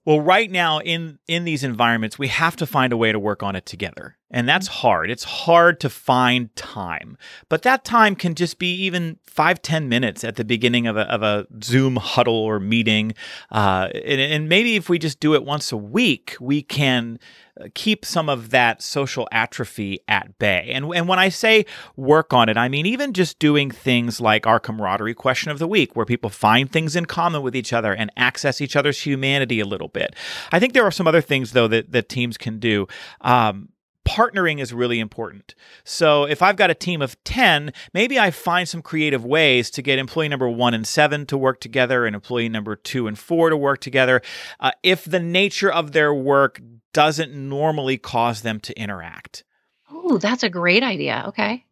Well, 0.06 0.22
right 0.22 0.50
now 0.50 0.80
in 0.80 1.20
in 1.28 1.44
these 1.44 1.66
environments, 1.66 2.18
we 2.18 2.30
have 2.30 2.56
to 2.56 2.66
find 2.66 2.94
a 2.94 2.98
way 2.98 3.12
to 3.12 3.20
work 3.20 3.44
on 3.44 3.58
it 3.58 3.66
together. 3.66 4.16
And 4.34 4.50
that's 4.50 4.68
hard. 4.68 5.12
It's 5.12 5.24
hard 5.24 5.80
to 5.82 5.90
find 5.90 6.54
time. 6.56 7.18
But 7.48 7.62
that 7.62 7.86
time 7.86 8.16
can 8.16 8.34
just 8.34 8.58
be 8.58 8.74
even 8.74 9.20
five, 9.26 9.62
ten 9.62 9.88
minutes 9.88 10.24
at 10.24 10.36
the 10.36 10.44
beginning 10.44 10.88
of 10.88 10.98
a, 10.98 11.02
of 11.02 11.22
a 11.22 11.48
Zoom 11.64 11.96
huddle 11.98 12.36
or 12.36 12.60
meeting. 12.60 13.14
Uh, 13.52 13.90
and, 13.94 14.20
and 14.20 14.50
maybe 14.50 14.76
if 14.76 14.90
we 14.90 14.98
just 14.98 15.20
do 15.20 15.36
it 15.36 15.46
once 15.46 15.72
a 15.72 15.78
week, 15.78 16.36
we 16.42 16.64
can 16.64 17.20
uh, 17.60 17.66
keep 17.76 18.06
some 18.06 18.28
of 18.28 18.50
that 18.50 18.82
social 18.82 19.28
atrophy 19.32 20.00
at 20.08 20.40
bay. 20.40 20.72
And, 20.74 20.86
and 20.96 21.08
when 21.08 21.20
I 21.20 21.30
say 21.30 21.66
work 21.96 22.34
on 22.34 22.50
it, 22.50 22.58
I 22.58 22.70
mean 22.70 22.88
even 22.88 23.14
just 23.14 23.38
doing 23.38 23.70
things 23.70 24.20
like 24.20 24.48
our 24.48 24.60
camaraderie 24.60 25.14
question 25.14 25.52
of 25.52 25.60
the 25.60 25.68
week, 25.68 25.96
where 25.96 26.06
people 26.06 26.32
find 26.32 26.72
things 26.72 26.96
in 26.96 27.06
common 27.06 27.44
with 27.44 27.56
each 27.56 27.72
other 27.72 27.94
and 27.94 28.12
access 28.18 28.62
each 28.62 28.76
other's 28.76 29.06
humanity 29.06 29.60
a 29.60 29.66
little 29.66 29.90
bit. 29.90 30.16
I 30.52 30.60
think 30.60 30.74
there 30.74 30.86
are 30.86 30.92
some 30.92 31.08
other 31.08 31.22
things, 31.22 31.52
though, 31.52 31.68
that, 31.68 31.92
that 31.92 32.10
teams 32.10 32.38
can 32.38 32.58
do. 32.58 32.88
Um, 33.22 33.70
partnering 34.08 34.60
is 34.60 34.74
really 34.74 35.00
important. 35.00 35.56
So 35.84 36.26
if 36.26 36.42
I've 36.42 36.56
got 36.56 36.70
a 36.70 36.76
team 36.76 37.02
of 37.02 37.22
10, 37.24 37.72
maybe 37.94 38.20
I 38.20 38.32
find 38.32 38.68
some 38.68 38.82
creative 38.82 39.26
ways 39.26 39.70
to 39.72 39.82
get 39.82 40.00
employee 40.00 40.30
number 40.30 40.50
one 40.50 40.74
and 40.74 40.86
seven 40.86 41.26
to 41.28 41.38
work 41.38 41.60
together 41.60 42.06
and 42.06 42.16
employee 42.16 42.50
number 42.50 42.76
two 42.76 43.08
and 43.08 43.18
four 43.18 43.50
to 43.50 43.58
work 43.58 43.80
together. 43.80 44.22
Uh, 44.60 44.72
if 44.84 45.06
the 45.06 45.20
nature 45.20 45.72
of 45.72 45.92
their 45.92 46.14
work 46.14 46.62
doesn't 46.94 47.34
normally 47.34 47.98
cause 47.98 48.42
them 48.42 48.60
to 48.60 48.80
interact. 48.80 49.44
Oh, 49.92 50.18
that's 50.18 50.44
a 50.44 50.50
great 50.50 50.84
idea. 50.84 51.26
Okay. 51.28 51.66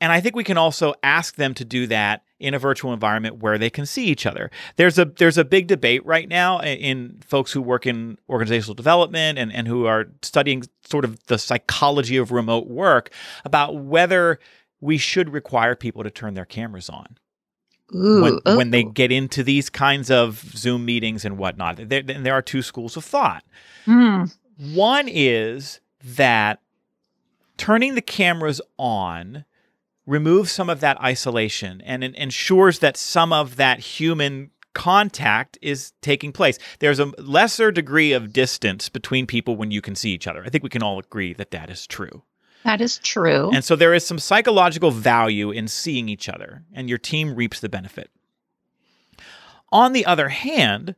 And 0.00 0.12
I 0.12 0.20
think 0.20 0.36
we 0.36 0.44
can 0.44 0.58
also 0.58 0.94
ask 1.02 1.34
them 1.34 1.54
to 1.54 1.64
do 1.64 1.88
that 1.88 2.22
in 2.40 2.54
a 2.54 2.58
virtual 2.58 2.92
environment 2.92 3.38
where 3.38 3.58
they 3.58 3.70
can 3.70 3.84
see 3.84 4.06
each 4.06 4.24
other. 4.26 4.50
There's 4.76 4.98
a 4.98 5.04
there's 5.04 5.38
a 5.38 5.44
big 5.44 5.66
debate 5.66 6.04
right 6.06 6.28
now 6.28 6.60
in 6.60 7.20
folks 7.26 7.52
who 7.52 7.60
work 7.60 7.86
in 7.86 8.18
organizational 8.28 8.74
development 8.74 9.38
and, 9.38 9.52
and 9.52 9.66
who 9.66 9.86
are 9.86 10.06
studying 10.22 10.64
sort 10.84 11.04
of 11.04 11.24
the 11.26 11.38
psychology 11.38 12.16
of 12.16 12.30
remote 12.30 12.68
work 12.68 13.10
about 13.44 13.76
whether 13.76 14.38
we 14.80 14.98
should 14.98 15.32
require 15.32 15.74
people 15.74 16.02
to 16.04 16.10
turn 16.10 16.34
their 16.34 16.44
cameras 16.44 16.88
on. 16.88 17.18
Ooh, 17.94 18.22
when, 18.22 18.32
ooh. 18.46 18.56
when 18.56 18.70
they 18.70 18.84
get 18.84 19.10
into 19.10 19.42
these 19.42 19.70
kinds 19.70 20.10
of 20.10 20.40
Zoom 20.54 20.84
meetings 20.84 21.24
and 21.24 21.38
whatnot. 21.38 21.88
There, 21.88 22.02
and 22.06 22.24
there 22.24 22.34
are 22.34 22.42
two 22.42 22.60
schools 22.60 22.96
of 22.96 23.04
thought. 23.04 23.44
Hmm. 23.86 24.24
One 24.58 25.08
is 25.08 25.80
that 26.04 26.60
turning 27.56 27.94
the 27.94 28.02
cameras 28.02 28.60
on 28.76 29.44
removes 30.08 30.50
some 30.50 30.70
of 30.70 30.80
that 30.80 31.00
isolation 31.00 31.82
and 31.82 32.02
en- 32.02 32.14
ensures 32.14 32.78
that 32.78 32.96
some 32.96 33.32
of 33.32 33.56
that 33.56 33.78
human 33.78 34.50
contact 34.74 35.58
is 35.60 35.92
taking 36.00 36.32
place. 36.32 36.58
There's 36.78 36.98
a 36.98 37.12
lesser 37.18 37.70
degree 37.70 38.12
of 38.12 38.32
distance 38.32 38.88
between 38.88 39.26
people 39.26 39.56
when 39.56 39.70
you 39.70 39.82
can 39.82 39.94
see 39.94 40.10
each 40.10 40.26
other. 40.26 40.42
I 40.44 40.48
think 40.48 40.64
we 40.64 40.70
can 40.70 40.82
all 40.82 40.98
agree 40.98 41.34
that 41.34 41.50
that 41.50 41.68
is 41.68 41.86
true. 41.86 42.22
that 42.64 42.80
is 42.80 42.98
true. 42.98 43.50
And 43.52 43.64
so 43.64 43.76
there 43.76 43.94
is 43.94 44.06
some 44.06 44.18
psychological 44.18 44.90
value 44.90 45.50
in 45.50 45.68
seeing 45.68 46.08
each 46.08 46.28
other, 46.28 46.62
and 46.72 46.88
your 46.88 46.98
team 46.98 47.34
reaps 47.34 47.60
the 47.60 47.68
benefit. 47.68 48.10
On 49.70 49.92
the 49.92 50.06
other 50.06 50.28
hand, 50.30 50.94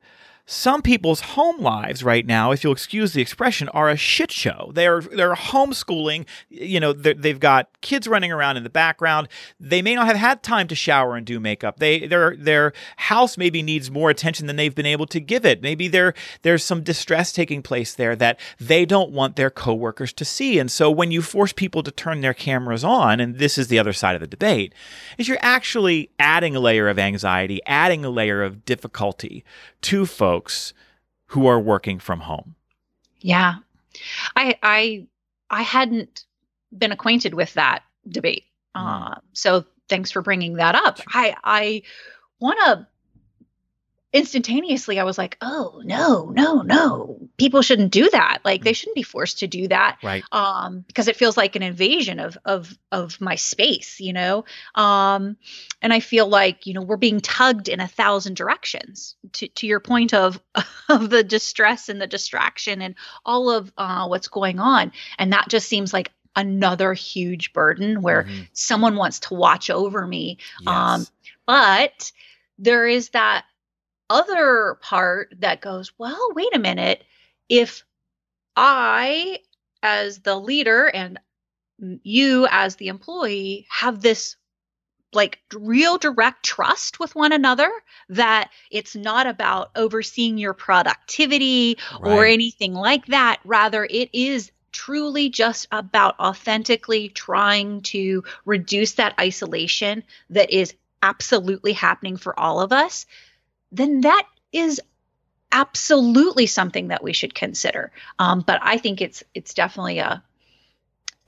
some 0.51 0.83
people's 0.83 1.21
home 1.21 1.61
lives 1.61 2.03
right 2.03 2.27
now, 2.27 2.51
if 2.51 2.65
you'll 2.65 2.73
excuse 2.73 3.13
the 3.13 3.23
expression, 3.23 3.69
are 3.69 3.89
a 3.89 3.97
shit 3.97 4.33
show. 4.33 4.73
They're 4.75 5.01
they're 5.01 5.37
homeschooling. 5.37 6.27
You 6.49 6.81
know, 6.81 6.93
they've 6.93 7.39
got 7.39 7.69
kids 7.83 8.09
running 8.09 8.33
around 8.33 8.57
in 8.57 8.65
the 8.65 8.71
background. 8.71 9.29
They 9.61 9.81
may 9.81 9.95
not 9.95 10.09
have 10.09 10.17
had 10.17 10.43
time 10.43 10.67
to 10.67 10.75
shower 10.75 11.15
and 11.15 11.25
do 11.25 11.39
makeup. 11.39 11.79
They 11.79 12.05
their 12.05 12.37
their 12.37 12.73
house 12.97 13.39
maybe 13.39 13.63
needs 13.63 13.93
more 13.93 14.11
attention 14.11 14.49
than 14.49 14.57
they've 14.57 14.75
been 14.75 14.87
able 14.87 15.07
to 15.07 15.21
give 15.21 15.47
it. 15.47 15.63
Maybe 15.63 15.87
there 15.87 16.15
there's 16.43 16.65
some 16.65 16.83
distress 16.83 17.33
taking 17.33 17.63
place 17.63 17.95
there 17.95 18.17
that 18.17 18.41
they 18.59 18.85
don't 18.85 19.13
want 19.13 19.37
their 19.37 19.51
coworkers 19.51 20.13
to 20.15 20.25
see. 20.25 20.59
And 20.59 20.69
so 20.69 20.91
when 20.91 21.13
you 21.13 21.23
force 21.23 21.53
people 21.53 21.85
to 21.85 21.93
turn 21.93 22.23
their 22.23 22.35
cameras 22.35 22.83
on, 22.83 23.21
and 23.21 23.39
this 23.39 23.57
is 23.57 23.69
the 23.69 23.79
other 23.79 23.93
side 23.93 24.17
of 24.17 24.21
the 24.21 24.27
debate, 24.27 24.75
is 25.17 25.29
you're 25.29 25.39
actually 25.43 26.11
adding 26.19 26.57
a 26.57 26.61
layer 26.61 26.89
of 26.89 26.99
anxiety, 26.99 27.61
adding 27.67 28.05
a 28.05 28.11
layer 28.11 28.43
of 28.43 28.65
difficulty 28.65 29.45
to 29.83 30.07
folks 30.07 30.73
who 31.27 31.47
are 31.47 31.61
working 31.61 31.99
from 31.99 32.21
home. 32.21 32.55
Yeah. 33.21 33.55
I 34.37 34.57
I 34.63 35.07
I 35.51 35.63
hadn't 35.63 36.25
been 36.77 36.93
acquainted 36.93 37.35
with 37.35 37.55
that 37.55 37.83
debate. 38.09 38.45
Mhm. 38.77 39.13
Uh, 39.13 39.15
so 39.33 39.65
thanks 39.89 40.11
for 40.11 40.23
bringing 40.23 40.55
that 40.55 40.75
up. 40.75 41.01
I 41.09 41.35
I 41.45 41.83
want 42.41 42.59
to 42.61 42.87
instantaneously 44.13 44.99
I 44.99 45.05
was 45.05 45.19
like, 45.19 45.37
"Oh, 45.41 45.81
no, 45.85 46.31
no, 46.31 46.63
no. 46.63 47.29
People 47.37 47.63
shouldn't 47.63 47.93
do 47.93 48.09
that. 48.11 48.41
Like 48.45 48.65
they 48.65 48.73
shouldn't 48.73 48.95
be 48.97 49.03
forced 49.03 49.39
to 49.41 49.47
do 49.47 49.69
that." 49.69 49.99
Right. 50.03 50.25
um, 50.33 50.81
because 50.87 51.09
it 51.09 51.17
feels 51.17 51.37
like 51.37 51.57
an 51.57 51.63
invasion 51.63 52.19
of 52.21 52.37
of 52.45 52.77
of 52.93 53.21
my 53.21 53.37
space, 53.37 54.01
you 54.01 54.13
know. 54.13 54.45
Um, 54.75 55.37
and 55.83 55.93
I 55.93 56.01
feel 56.01 56.27
like 56.29 56.67
you 56.67 56.75
know 56.75 56.83
we're 56.83 56.97
being 56.97 57.21
tugged 57.21 57.69
in 57.69 57.81
a 57.81 57.89
thousand 57.89 58.35
directions. 58.37 59.17
To 59.35 59.49
to 59.49 59.67
your 59.67 59.81
point 59.81 60.13
of 60.15 60.41
of 60.89 61.11
the 61.11 61.23
distress 61.25 61.89
and 61.89 62.01
the 62.01 62.07
distraction 62.07 62.83
and 62.83 62.95
all 63.25 63.51
of 63.51 63.73
uh, 63.77 64.07
what's 64.09 64.29
going 64.29 64.59
on, 64.61 64.93
and 65.19 65.33
that 65.33 65.49
just 65.49 65.69
seems 65.69 65.93
like 65.93 66.13
another 66.37 66.95
huge 66.95 67.53
burden 67.53 68.03
where 68.03 68.23
Mhm. 68.23 68.47
someone 68.53 68.95
wants 68.95 69.19
to 69.19 69.35
watch 69.35 69.69
over 69.69 70.07
me 70.07 70.39
um, 70.65 71.05
but 71.45 72.13
there 72.57 72.87
is 72.87 73.09
that 73.11 73.45
other 74.11 74.77
part 74.83 75.33
that 75.39 75.63
goes, 75.63 75.93
well, 75.97 76.29
wait 76.35 76.55
a 76.55 76.59
minute. 76.59 77.03
If 77.49 77.85
I, 78.57 79.39
as 79.83 80.19
the 80.19 80.37
leader, 80.37 80.87
and 80.87 81.19
you, 82.03 82.47
as 82.51 82.77
the 82.77 82.89
employee, 82.89 83.67
have 83.71 84.03
this 84.03 84.37
like 85.13 85.41
real 85.55 85.99
direct 85.99 86.45
trust 86.45 87.01
with 87.01 87.15
one 87.17 87.33
another 87.33 87.71
that 88.11 88.51
it's 88.71 88.95
not 88.95 89.27
about 89.27 89.71
overseeing 89.75 90.39
your 90.39 90.55
productivity 90.55 91.79
or 92.01 92.25
anything 92.25 92.75
like 92.75 93.07
that. 93.07 93.41
Rather, 93.45 93.85
it 93.85 94.11
is 94.13 94.53
truly 94.71 95.29
just 95.29 95.67
about 95.73 96.19
authentically 96.21 97.09
trying 97.09 97.81
to 97.81 98.23
reduce 98.45 98.93
that 98.93 99.19
isolation 99.19 100.05
that 100.31 100.51
is 100.51 100.75
absolutely 101.03 101.73
happening 101.73 102.17
for 102.17 102.39
all 102.39 102.61
of 102.61 102.73
us, 102.73 103.07
then 103.73 104.03
that 104.03 104.27
is 104.53 104.81
absolutely 105.53 106.47
something 106.47 106.89
that 106.89 107.03
we 107.03 107.13
should 107.13 107.35
consider. 107.35 107.91
Um, 108.19 108.41
but 108.41 108.61
I 108.63 108.79
think 108.79 109.01
it's 109.01 109.23
it's 109.35 109.55
definitely 109.55 109.99
a 109.99 110.23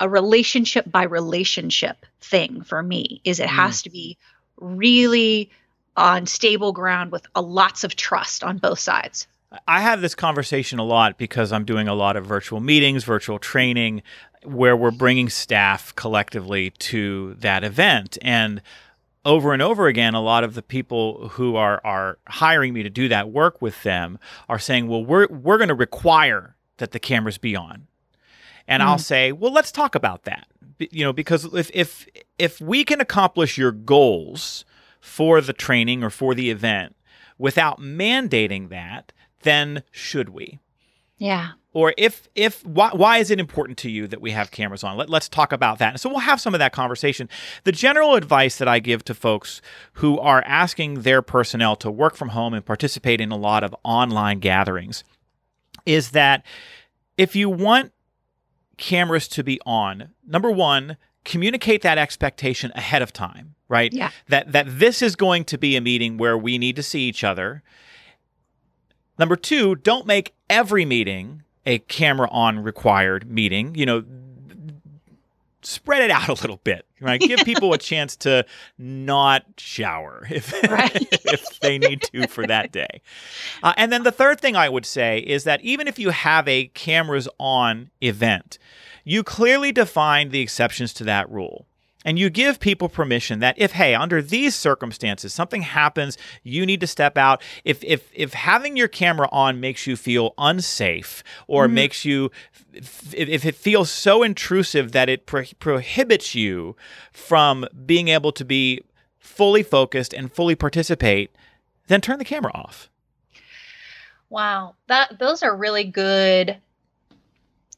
a 0.01 0.09
relationship 0.09 0.91
by 0.91 1.05
relationship 1.05 2.07
thing 2.21 2.63
for 2.63 2.83
me. 2.83 3.21
Is 3.25 3.41
it 3.41 3.49
has 3.49 3.83
to 3.83 3.91
be 3.91 4.19
really 4.57 5.51
on 5.97 6.27
stable 6.27 6.73
ground 6.73 7.13
with 7.13 7.27
a 7.35 7.43
lots 7.43 7.85
of 7.85 7.95
trust 7.97 8.43
on 8.43 8.59
both 8.59 8.79
sides. 8.79 9.27
I 9.69 9.83
have 9.83 10.01
this 10.01 10.15
conversation 10.15 10.79
a 10.79 10.85
lot 10.85 11.19
because 11.19 11.53
I'm 11.53 11.65
doing 11.65 11.89
a 11.89 11.95
lot 11.95 12.17
of 12.17 12.25
virtual 12.25 12.61
meetings, 12.61 13.05
virtual 13.05 13.39
training, 13.39 14.03
where 14.45 14.77
we're 14.77 14.91
bringing 14.91 15.29
staff 15.29 15.95
collectively 15.95 16.71
to 16.71 17.35
that 17.35 17.63
event. 17.63 18.17
And 18.23 18.63
over 19.25 19.53
and 19.53 19.63
over 19.63 19.87
again, 19.87 20.15
a 20.15 20.21
lot 20.21 20.45
of 20.45 20.55
the 20.55 20.63
people 20.63 21.29
who 21.29 21.57
are 21.57 21.81
are 21.85 22.19
hiring 22.27 22.73
me 22.73 22.83
to 22.83 22.91
do 22.91 23.09
that 23.09 23.31
work 23.31 23.63
with 23.63 23.83
them 23.83 24.19
are 24.49 24.59
saying, 24.59 24.89
"Well, 24.89 25.05
we're 25.05 25.29
we're 25.29 25.59
going 25.59 25.69
to 25.69 25.75
require 25.75 26.57
that 26.79 26.93
the 26.93 26.99
cameras 26.99 27.39
be 27.39 27.55
on." 27.55 27.87
And 28.67 28.83
I'll 28.83 28.97
mm. 28.97 29.01
say, 29.01 29.33
"Well, 29.33 29.53
let's 29.53 29.73
talk 29.73 29.95
about 29.95 30.25
that." 30.25 30.47
You 30.79 31.05
know, 31.05 31.13
because 31.13 31.45
if 31.55 31.71
if 31.73 32.07
if 32.39 32.61
we 32.61 32.85
can 32.85 33.01
accomplish 33.01 33.57
your 33.57 33.73
goals 33.73 34.65
for 35.01 35.41
the 35.41 35.53
training 35.53 36.03
or 36.03 36.11
for 36.11 36.35
the 36.35 36.51
event 36.51 36.97
without 37.39 37.81
mandating 37.81 38.69
that, 38.71 39.13
then 39.43 39.83
should 39.91 40.31
we? 40.31 40.61
Yeah. 41.19 41.53
Or 41.73 41.95
if 41.97 42.29
if 42.35 42.65
why, 42.67 42.91
why 42.93 43.19
is 43.19 43.31
it 43.31 43.41
important 43.41 43.79
to 43.79 43.91
you 43.91 44.07
that 44.09 44.21
we 44.21 44.31
have 44.33 44.51
cameras 44.51 44.85
on? 44.85 44.97
Let, 44.97 45.09
let's 45.09 45.29
talk 45.29 45.53
about 45.53 45.79
that. 45.79 46.01
So 46.01 46.09
we'll 46.09 46.19
have 46.21 46.41
some 46.41 46.55
of 46.55 46.59
that 46.59 46.73
conversation. 46.73 47.29
The 47.65 47.73
general 47.73 48.15
advice 48.15 48.57
that 48.59 48.69
i 48.69 48.79
give 48.79 49.05
to 49.05 49.15
folks 49.15 49.61
who 49.95 50.19
are 50.19 50.43
asking 50.47 51.03
their 51.03 51.23
personnel 51.23 51.77
to 51.77 51.91
work 51.91 52.17
from 52.17 52.31
home 52.31 52.55
and 52.55 52.65
participate 52.65 53.21
in 53.21 53.31
a 53.31 53.37
lot 53.37 53.65
of 53.65 53.75
online 53.85 54.39
gatherings 54.39 55.05
is 55.87 56.11
that 56.11 56.45
if 57.17 57.35
you 57.35 57.49
want 57.49 57.93
cameras 58.77 59.29
to 59.29 59.45
be 59.45 59.61
on 59.65 60.11
number 60.27 60.51
one 60.51 60.97
communicate 61.25 61.83
that 61.83 61.99
expectation 61.99 62.73
ahead 62.75 63.03
of 63.03 63.13
time 63.13 63.55
right? 63.73 63.91
Yeah. 63.91 64.11
that 64.29 64.53
that 64.53 64.67
this 64.69 65.01
is 65.01 65.17
going 65.17 65.45
to 65.47 65.57
be 65.57 65.77
a 65.77 65.81
meeting 65.81 66.19
where 66.19 66.37
we 66.37 66.59
need 66.59 66.77
to 66.77 66.83
see 66.83 67.09
each 67.09 67.25
other. 67.25 67.63
Number 69.19 69.35
two, 69.35 69.77
don't 69.77 70.07
make 70.07 70.35
every 70.51 70.85
meeting 70.85 71.43
a 71.67 71.79
camera 71.79 72.29
on 72.31 72.59
required 72.61 73.31
meeting. 73.31 73.75
You 73.75 73.87
know, 73.87 74.05
spread 75.63 76.03
it 76.03 76.11
out 76.11 76.29
a 76.29 76.33
little 76.35 76.61
bit, 76.65 76.85
right? 77.01 77.21
Give 77.21 77.39
people 77.41 77.73
a 77.73 77.79
chance 77.79 78.17
to 78.17 78.45
not 78.79 79.45
shower 79.59 80.27
if, 80.31 80.53
Right. 80.65 81.07
if 81.25 81.61
they 81.61 81.79
need 81.79 82.03
to 82.13 82.27
for 82.27 82.47
that 82.47 82.73
day. 82.73 83.01
Uh, 83.63 83.73
and 83.77 83.93
then 83.93 84.03
the 84.03 84.11
third 84.13 84.41
thing 84.41 84.57
I 84.57 84.69
would 84.69 84.85
say 84.85 85.19
is 85.21 85.45
that 85.45 85.61
even 85.61 85.87
if 85.87 85.99
you 85.99 86.11
have 86.11 86.49
a 86.49 86.67
cameras 86.75 87.29
on 87.39 87.91
event, 88.01 88.59
you 89.05 89.23
clearly 89.23 89.71
define 89.73 90.31
the 90.31 90.41
exceptions 90.41 90.93
to 90.95 91.05
that 91.05 91.31
rule. 91.31 91.67
And 92.05 92.19
you 92.19 92.31
give 92.31 92.59
people 92.61 92.89
permission 92.89 93.39
that 93.41 93.55
if, 93.59 93.73
hey, 93.73 93.95
under 93.95 94.21
these 94.21 94.55
circumstances, 94.55 95.33
something 95.33 95.63
happens, 95.63 96.19
you 96.43 96.67
need 96.67 96.81
to 96.81 96.87
step 96.87 97.17
out. 97.17 97.43
If 97.65 97.83
if 97.85 98.11
if 98.13 98.35
having 98.35 98.77
your 98.77 98.89
camera 98.89 99.29
on 99.31 99.61
makes 99.61 99.87
you 99.87 99.97
feel 99.97 100.35
unsafe 100.39 101.23
or 101.47 101.69
Mhm. 101.69 101.73
makes 101.73 102.05
you, 102.05 102.31
if, 102.73 103.15
if 103.15 103.45
it 103.45 103.55
feels 103.55 103.91
so 103.91 104.23
intrusive 104.23 104.93
that 104.93 105.09
it 105.09 105.27
pro- 105.27 105.45
prohibits 105.59 106.35
you 106.35 106.77
from 107.13 107.67
being 107.87 108.09
able 108.09 108.33
to 108.33 108.45
be 108.45 108.81
fully 109.19 109.63
focused 109.63 110.13
and 110.13 110.33
fully 110.33 110.55
participate, 110.55 111.31
then 111.87 112.01
turn 112.01 112.19
the 112.19 112.25
camera 112.25 112.53
off. 112.55 112.89
Wow, 114.29 114.77
that 114.89 115.19
those 115.19 115.43
are 115.43 115.55
really 115.55 115.85
good 115.85 116.57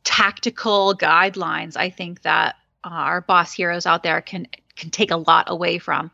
tactical 0.04 0.95
guidelines. 0.97 1.76
I 1.76 1.90
think 1.90 2.23
that 2.23 2.57
uh, 2.85 2.88
our 2.91 3.21
boss 3.21 3.53
heroes 3.53 3.87
out 3.87 4.03
there 4.03 4.21
can 4.21 4.47
can 4.76 4.91
take 4.91 5.11
a 5.11 5.17
lot 5.17 5.47
away 5.49 5.79
from. 5.79 6.11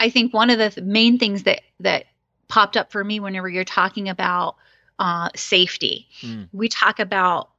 I 0.00 0.10
think 0.10 0.32
one 0.32 0.50
of 0.50 0.58
the 0.58 0.70
th- 0.70 0.86
main 0.86 1.18
things 1.18 1.42
that 1.44 1.60
that 1.80 2.04
popped 2.48 2.76
up 2.76 2.92
for 2.92 3.02
me 3.04 3.20
whenever 3.20 3.48
you're 3.48 3.64
talking 3.64 4.08
about 4.08 4.56
uh, 4.98 5.28
safety, 5.36 6.08
Mm. 6.22 6.48
we 6.52 6.68
talk 6.68 6.98
about 6.98 7.50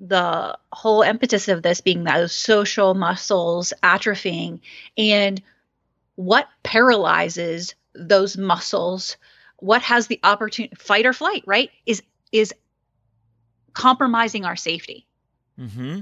the 0.00 0.56
whole 0.72 1.02
impetus 1.02 1.48
of 1.48 1.62
this 1.62 1.80
being 1.80 2.04
those 2.04 2.32
social 2.32 2.94
muscles 2.94 3.72
atrophying 3.82 4.60
and 4.96 5.42
what 6.14 6.48
paralyzes 6.62 7.74
those 7.94 8.36
muscles 8.36 9.16
what 9.56 9.82
has 9.82 10.06
the 10.06 10.20
opportunity 10.22 10.72
fight 10.76 11.04
or 11.04 11.12
flight 11.12 11.42
right 11.46 11.70
is 11.84 12.00
is 12.30 12.54
compromising 13.72 14.44
our 14.44 14.56
safety 14.56 15.04
Mm-hmm. 15.58 16.00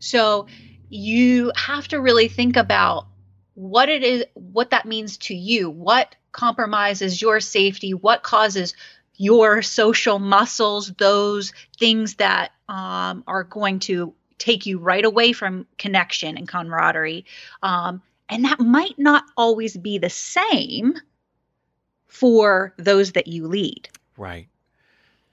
so 0.00 0.46
you 0.92 1.52
have 1.56 1.88
to 1.88 2.00
really 2.00 2.28
think 2.28 2.56
about 2.56 3.06
what 3.54 3.88
it 3.88 4.02
is 4.02 4.24
what 4.34 4.70
that 4.70 4.86
means 4.86 5.16
to 5.16 5.34
you. 5.34 5.70
What 5.70 6.14
compromises 6.32 7.20
your 7.20 7.40
safety? 7.40 7.94
What 7.94 8.22
causes 8.22 8.74
your 9.16 9.62
social 9.62 10.18
muscles 10.18 10.92
those 10.98 11.52
things 11.78 12.16
that 12.16 12.52
um, 12.68 13.24
are 13.26 13.44
going 13.44 13.78
to 13.80 14.14
take 14.38 14.66
you 14.66 14.78
right 14.78 15.04
away 15.04 15.32
from 15.32 15.66
connection 15.78 16.36
and 16.36 16.46
camaraderie? 16.46 17.24
Um, 17.62 18.02
and 18.28 18.44
that 18.44 18.60
might 18.60 18.98
not 18.98 19.24
always 19.36 19.76
be 19.76 19.96
the 19.98 20.10
same 20.10 20.94
for 22.06 22.74
those 22.76 23.12
that 23.12 23.28
you 23.28 23.46
lead. 23.46 23.88
Right 24.18 24.48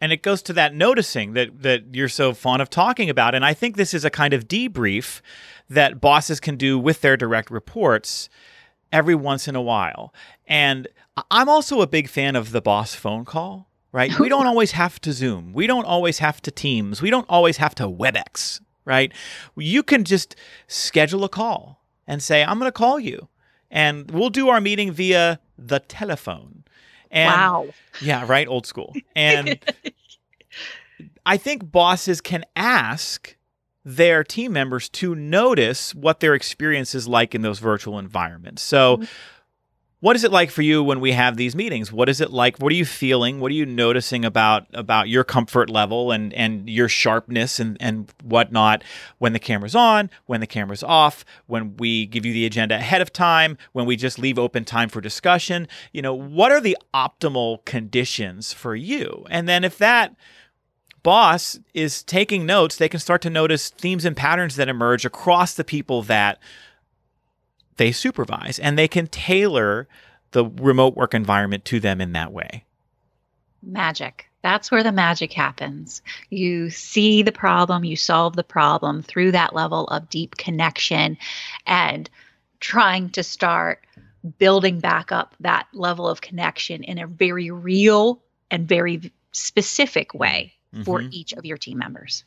and 0.02 0.12
it 0.12 0.22
goes 0.24 0.42
to 0.44 0.54
that 0.54 0.74
noticing 0.74 1.34
that 1.34 1.62
that 1.62 1.94
you're 1.94 2.10
so 2.10 2.34
fond 2.34 2.62
of 2.62 2.70
talking 2.70 3.10
about. 3.10 3.36
And 3.36 3.46
i 3.46 3.54
think 3.54 3.76
this 3.76 3.94
is 3.94 4.06
a 4.06 4.10
kind 4.10 4.34
of 4.34 4.48
debrief 4.48 5.22
that 5.70 6.02
bosses 6.02 6.40
can 6.40 6.56
do 6.56 6.80
with 6.80 7.02
their 7.02 7.18
direct 7.18 7.52
reports 7.52 8.30
every 8.92 9.16
once 9.16 9.48
in 9.48 9.56
a 9.56 9.62
while. 9.62 10.14
And 10.48 10.88
i'm 11.32 11.50
also 11.50 11.82
a 11.82 11.88
big 11.88 12.08
fan 12.10 12.36
of 12.36 12.52
the 12.52 12.62
boss 12.62 12.96
phone 12.96 13.26
call 13.26 13.68
right? 13.92 14.20
We 14.20 14.30
don't 14.30 14.46
always 14.54 14.74
have 14.74 15.02
to 15.02 15.12
zoom. 15.12 15.52
We 15.52 15.66
don't 15.66 15.86
always 15.86 16.20
have 16.20 16.44
to 16.44 16.52
teams. 16.52 17.02
We 17.02 17.10
don't 17.10 17.26
always 17.28 17.58
have 17.58 17.74
to 17.76 17.86
webex 17.86 18.62
right? 18.90 19.14
You 19.56 19.84
can 19.84 20.04
just 20.04 20.36
schedule 20.68 21.24
a 21.24 21.30
call 21.30 21.86
and 22.08 22.22
say 22.24 22.44
i'm 22.44 22.60
going 22.60 22.68
to 22.68 22.74
call 22.74 23.00
you. 23.00 23.30
And 23.72 24.10
we'll 24.10 24.32
do 24.32 24.50
our 24.50 24.60
meeting 24.60 24.92
via 24.92 25.40
the 25.56 25.80
telephone 25.80 26.64
and 27.12 27.32
wow. 27.32 27.68
Yeah, 28.02 28.26
right, 28.28 28.48
old 28.48 28.66
school. 28.66 28.94
And 29.16 29.60
I 31.26 31.38
think 31.38 31.72
bosses 31.72 32.22
can 32.22 32.44
ask 32.56 33.36
their 33.86 34.24
team 34.24 34.54
members 34.54 34.90
to 34.90 35.16
notice 35.16 35.96
what 35.96 36.20
their 36.20 36.36
experience 36.36 36.94
is 36.94 37.08
like 37.08 37.34
in 37.34 37.42
those 37.42 37.60
virtual 37.60 37.98
environments. 37.98 38.62
So 38.62 38.98
mm-hmm. 38.98 39.06
What 40.02 40.16
is 40.16 40.24
it 40.24 40.32
like 40.32 40.50
for 40.50 40.62
you 40.62 40.82
when 40.82 41.02
we 41.02 41.12
have 41.12 41.36
these 41.36 41.58
meetings? 41.58 41.92
What 41.92 42.08
is 42.08 42.22
it 42.22 42.32
like? 42.32 42.58
What 42.58 42.72
are 42.72 42.76
you 42.76 42.86
feeling? 42.86 43.42
What 43.42 43.52
are 43.52 43.56
you 43.56 43.66
noticing 43.66 44.24
about 44.24 44.66
about 44.74 45.10
your 45.10 45.26
comfort 45.26 45.70
level 45.70 46.12
and 46.12 46.34
and 46.34 46.70
your 46.70 46.88
sharpness 46.88 47.60
and 47.60 47.76
and 47.82 48.10
whatnot 48.24 48.82
when 49.18 49.34
the 49.34 49.40
camera's 49.40 49.76
on, 49.76 50.10
when 50.26 50.40
the 50.40 50.48
camera's 50.48 50.84
off, 50.84 51.26
when 51.48 51.76
we 51.76 52.06
give 52.06 52.26
you 52.26 52.32
the 52.32 52.46
agenda 52.46 52.76
ahead 52.76 53.02
of 53.02 53.12
time, 53.12 53.58
when 53.74 53.86
we 53.86 53.98
just 53.98 54.18
leave 54.18 54.40
open 54.40 54.64
time 54.64 54.88
for 54.88 55.02
discussion? 55.02 55.68
You 55.92 56.02
know, 56.02 56.14
what 56.14 56.54
are 56.54 56.62
the 56.62 56.78
optimal 56.94 57.66
conditions 57.66 58.54
for 58.54 58.76
you? 58.76 59.26
And 59.30 59.50
then 59.50 59.66
if 59.66 59.78
that 59.80 60.16
boss 61.04 61.60
is 61.74 62.04
taking 62.04 62.46
notes, 62.46 62.78
they 62.78 62.88
can 62.88 63.02
start 63.02 63.22
to 63.24 63.30
notice 63.30 63.70
themes 63.70 64.06
and 64.06 64.16
patterns 64.16 64.56
that 64.56 64.70
emerge 64.70 65.04
across 65.04 65.54
the 65.56 65.66
people 65.66 66.04
that 66.04 66.40
they 67.80 67.92
supervise 67.92 68.60
and 68.60 68.78
they 68.78 68.88
can 68.88 69.08
tailor 69.08 69.88
the 70.32 70.46
remote 70.46 70.96
work 70.96 71.16
environment 71.16 71.66
to 71.66 71.80
them 71.80 72.00
in 72.00 72.12
that 72.12 72.32
way. 72.32 72.66
Magic. 73.64 74.30
That's 74.44 74.70
where 74.70 74.84
the 74.84 74.92
magic 74.92 75.34
happens. 75.34 76.02
You 76.30 76.70
see 76.70 77.24
the 77.24 77.32
problem, 77.32 77.84
you 77.84 77.96
solve 77.96 78.36
the 78.36 78.44
problem 78.44 79.02
through 79.02 79.32
that 79.32 79.56
level 79.56 79.86
of 79.88 80.10
deep 80.10 80.38
connection 80.38 81.18
and 81.66 82.10
trying 82.60 83.10
to 83.12 83.24
start 83.24 83.86
building 84.38 84.80
back 84.80 85.12
up 85.12 85.36
that 85.40 85.68
level 85.74 86.08
of 86.08 86.22
connection 86.22 86.84
in 86.84 87.00
a 87.00 87.08
very 87.08 87.50
real 87.50 88.22
and 88.52 88.68
very 88.68 89.12
specific 89.32 90.14
way 90.14 90.54
mm-hmm. 90.74 90.84
for 90.84 91.02
each 91.02 91.34
of 91.34 91.46
your 91.46 91.58
team 91.58 91.78
members. 91.78 92.24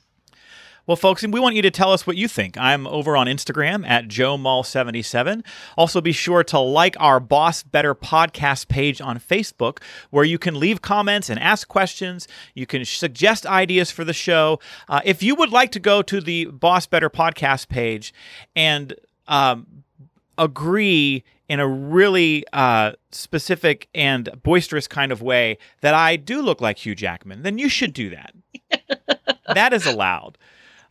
Well, 0.84 0.96
folks, 0.96 1.24
we 1.24 1.38
want 1.38 1.54
you 1.54 1.62
to 1.62 1.70
tell 1.70 1.92
us 1.92 2.08
what 2.08 2.16
you 2.16 2.26
think. 2.26 2.58
I'm 2.58 2.88
over 2.88 3.16
on 3.16 3.28
Instagram 3.28 3.86
at 3.86 4.08
JoeMull77. 4.08 5.44
Also, 5.76 6.00
be 6.00 6.10
sure 6.10 6.42
to 6.42 6.58
like 6.58 6.96
our 6.98 7.20
Boss 7.20 7.62
Better 7.62 7.94
podcast 7.94 8.66
page 8.66 9.00
on 9.00 9.20
Facebook, 9.20 9.78
where 10.10 10.24
you 10.24 10.38
can 10.38 10.58
leave 10.58 10.82
comments 10.82 11.30
and 11.30 11.38
ask 11.38 11.68
questions. 11.68 12.26
You 12.54 12.66
can 12.66 12.84
suggest 12.84 13.46
ideas 13.46 13.92
for 13.92 14.02
the 14.02 14.12
show. 14.12 14.58
Uh, 14.88 15.00
if 15.04 15.22
you 15.22 15.36
would 15.36 15.50
like 15.50 15.70
to 15.70 15.78
go 15.78 16.02
to 16.02 16.20
the 16.20 16.46
Boss 16.46 16.86
Better 16.86 17.08
podcast 17.08 17.68
page 17.68 18.12
and 18.56 18.92
um, 19.28 19.84
agree 20.36 21.22
in 21.48 21.60
a 21.60 21.68
really 21.68 22.44
uh, 22.52 22.92
specific 23.12 23.88
and 23.94 24.30
boisterous 24.42 24.88
kind 24.88 25.12
of 25.12 25.22
way 25.22 25.58
that 25.80 25.94
I 25.94 26.16
do 26.16 26.42
look 26.42 26.60
like 26.60 26.84
Hugh 26.84 26.96
Jackman, 26.96 27.42
then 27.42 27.58
you 27.58 27.68
should 27.68 27.92
do 27.92 28.10
that. 28.10 28.34
that 29.54 29.72
is 29.72 29.86
allowed. 29.86 30.38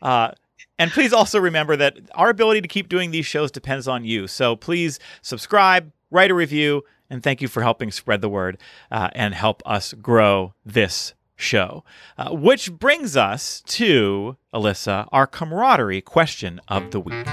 Uh, 0.02 0.32
and 0.78 0.92
please 0.92 1.14
also 1.14 1.40
remember 1.40 1.76
that 1.76 1.98
our 2.16 2.30
ability 2.30 2.62
to 2.62 2.68
keep 2.68 2.90
doing 2.90 3.12
these 3.12 3.26
shows 3.26 3.52
depends 3.52 3.88
on 3.88 4.04
you. 4.04 4.28
So 4.28 4.56
please 4.56 5.00
subscribe, 5.22 5.92
write 6.10 6.32
a 6.32 6.34
review, 6.34 6.84
and 7.10 7.22
thank 7.22 7.42
you 7.42 7.48
for 7.48 7.62
helping 7.62 7.92
spread 7.92 8.22
the 8.22 8.30
word 8.30 8.58
uh, 8.90 9.10
and 9.14 9.36
help 9.36 9.62
us 9.66 9.94
grow 9.94 10.54
this 10.66 11.14
show. 11.36 11.84
Uh, 12.18 12.30
which 12.32 12.72
brings 12.72 13.18
us 13.18 13.62
to, 13.68 14.38
Alyssa, 14.54 15.08
our 15.12 15.28
camaraderie 15.28 16.02
question 16.02 16.62
of 16.68 16.92
the 16.92 17.00
week. 17.00 17.28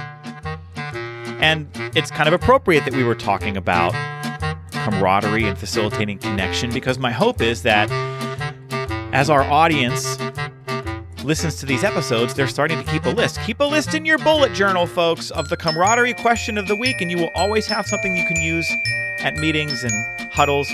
And 1.41 1.69
it's 1.95 2.11
kind 2.11 2.27
of 2.27 2.35
appropriate 2.35 2.85
that 2.85 2.95
we 2.95 3.05
were 3.05 3.15
talking 3.15 3.57
about 3.57 3.93
camaraderie 4.73 5.45
and 5.45 5.57
facilitating 5.57 6.19
connection 6.19 6.73
because 6.73 6.99
my 6.99 7.13
hope 7.13 7.41
is 7.41 7.63
that 7.63 7.89
as 9.13 9.31
our 9.31 9.43
audience 9.43 10.19
listens 11.25 11.57
to 11.57 11.67
these 11.67 11.85
episodes, 11.85 12.35
they're 12.35 12.49
starting 12.49 12.83
to 12.83 12.91
keep 12.91 13.05
a 13.05 13.11
list. 13.11 13.41
Keep 13.43 13.61
a 13.61 13.65
list 13.65 13.95
in 13.95 14.05
your 14.05 14.19
bullet 14.19 14.53
journal, 14.53 14.87
folks, 14.87 15.31
of 15.31 15.49
the 15.49 15.57
camaraderie 15.57 16.15
question 16.15 16.59
of 16.59 16.69
the 16.69 16.77
week, 16.77 17.01
and 17.01 17.11
you 17.11 17.19
will 17.19 17.31
always 17.35 17.67
have 17.67 17.87
something 17.87 18.17
you 18.17 18.25
can 18.27 18.41
use 18.41 18.71
at 19.21 19.37
meetings 19.37 19.85
and 19.85 19.93
huddles. 20.33 20.71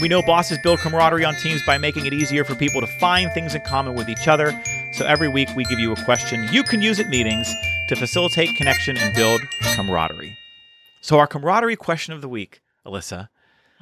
We 0.00 0.08
know 0.08 0.22
bosses 0.22 0.58
build 0.62 0.80
camaraderie 0.80 1.24
on 1.24 1.34
teams 1.36 1.64
by 1.64 1.78
making 1.78 2.06
it 2.06 2.12
easier 2.12 2.44
for 2.44 2.54
people 2.54 2.80
to 2.80 2.86
find 2.86 3.30
things 3.32 3.54
in 3.54 3.60
common 3.62 3.94
with 3.94 4.08
each 4.08 4.26
other. 4.26 4.58
So 4.94 5.06
every 5.06 5.28
week 5.28 5.48
we 5.54 5.64
give 5.64 5.78
you 5.78 5.92
a 5.92 6.04
question 6.04 6.48
you 6.52 6.62
can 6.62 6.82
use 6.82 6.98
at 6.98 7.08
meetings 7.08 7.52
to 7.88 7.96
facilitate 7.96 8.56
connection 8.56 8.96
and 8.96 9.14
build 9.14 9.42
camaraderie. 9.74 10.36
So, 11.00 11.18
our 11.18 11.26
camaraderie 11.26 11.76
question 11.76 12.14
of 12.14 12.20
the 12.20 12.28
week, 12.28 12.60
Alyssa. 12.86 13.28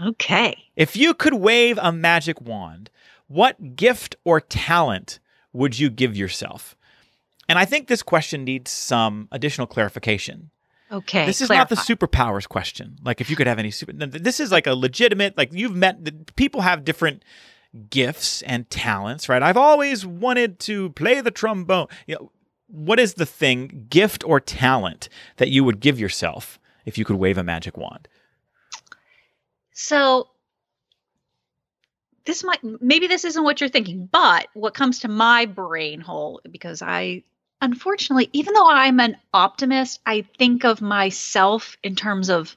Okay. 0.03 0.57
If 0.75 0.97
you 0.97 1.13
could 1.13 1.35
wave 1.35 1.79
a 1.81 1.93
magic 1.93 2.41
wand, 2.41 2.89
what 3.29 3.77
gift 3.77 4.17
or 4.25 4.41
talent 4.41 5.21
would 5.53 5.79
you 5.79 5.91
give 5.91 6.17
yourself? 6.17 6.77
And 7.49 7.59
I 7.59 7.65
think 7.65 7.89
this 7.89 8.03
question 8.03 8.45
needs 8.45 8.71
some 8.71 9.29
additional 9.33 9.67
clarification. 9.67 10.51
Okay. 10.93 11.27
This 11.27 11.41
is 11.41 11.49
clarify. 11.49 11.61
not 11.61 11.69
the 11.69 11.95
superpowers 11.95 12.49
question. 12.49 12.97
Like 13.03 13.21
if 13.21 13.31
you 13.31 13.37
could 13.37 13.47
have 13.47 13.59
any 13.59 13.71
super 13.71 13.93
this 13.93 14.41
is 14.41 14.51
like 14.51 14.67
a 14.67 14.75
legitimate 14.75 15.37
like 15.37 15.53
you've 15.53 15.75
met 15.75 16.35
people 16.37 16.63
have 16.63 16.85
different 16.85 17.25
gifts 17.89 18.43
and 18.43 18.69
talents, 18.71 19.29
right? 19.29 19.43
I've 19.43 19.57
always 19.57 20.05
wanted 20.05 20.59
to 20.61 20.91
play 20.91 21.21
the 21.21 21.31
trombone. 21.31 21.87
You 22.07 22.17
know, 22.17 22.33
what 22.67 22.99
is 22.99 23.15
the 23.15 23.27
thing, 23.27 23.87
gift 23.89 24.25
or 24.25 24.41
talent 24.41 25.09
that 25.37 25.49
you 25.49 25.65
would 25.65 25.81
give 25.81 25.99
yourself 25.99 26.59
if 26.85 26.99
you 26.99 27.05
could 27.05 27.17
wave 27.17 27.39
a 27.39 27.45
magic 27.45 27.77
wand? 27.77 28.09
So 29.73 30.29
this 32.25 32.45
might 32.45 32.61
maybe 32.63 33.07
this 33.07 33.25
isn't 33.25 33.43
what 33.43 33.61
you're 33.61 33.71
thinking, 33.71 34.09
but 34.11 34.49
what 34.55 34.75
comes 34.75 35.01
to 35.01 35.09
my 35.09 35.47
brain 35.47 36.01
hole 36.01 36.41
because 36.51 36.83
I 36.83 37.25
unfortunately, 37.61 38.31
even 38.33 38.55
though 38.55 38.69
I'm 38.69 39.01
an 39.01 39.17
optimist, 39.33 40.01
I 40.07 40.23
think 40.39 40.65
of 40.65 40.81
myself 40.81 41.77
in 41.83 41.95
terms 41.97 42.31
of 42.31 42.57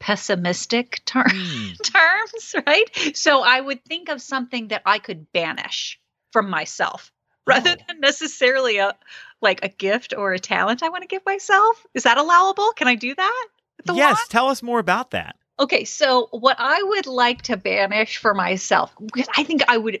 pessimistic 0.00 1.00
ter- 1.04 1.24
mm. 1.24 1.92
terms, 1.92 2.54
right? 2.66 3.16
So 3.16 3.42
I 3.42 3.60
would 3.60 3.84
think 3.84 4.08
of 4.08 4.20
something 4.20 4.68
that 4.68 4.82
I 4.84 4.98
could 4.98 5.30
banish 5.32 6.00
from 6.32 6.50
myself 6.50 7.12
rather 7.46 7.70
oh. 7.70 7.76
than 7.88 8.00
necessarily 8.00 8.78
a 8.78 8.94
like 9.40 9.64
a 9.64 9.68
gift 9.68 10.14
or 10.16 10.32
a 10.32 10.38
talent 10.38 10.82
I 10.82 10.88
want 10.88 11.02
to 11.02 11.08
give 11.08 11.24
myself. 11.26 11.84
Is 11.94 12.04
that 12.04 12.18
allowable? 12.18 12.72
Can 12.72 12.88
I 12.88 12.94
do 12.94 13.14
that? 13.14 13.46
yes, 13.92 14.28
tell 14.28 14.48
us 14.48 14.62
more 14.62 14.78
about 14.78 15.10
that. 15.10 15.36
Okay, 15.58 15.84
so 15.84 16.28
what 16.30 16.56
I 16.58 16.82
would 16.82 17.06
like 17.06 17.42
to 17.42 17.56
banish 17.56 18.18
for 18.18 18.34
myself, 18.34 18.92
because 19.04 19.28
I 19.36 19.44
think 19.44 19.62
I 19.68 19.76
would, 19.76 20.00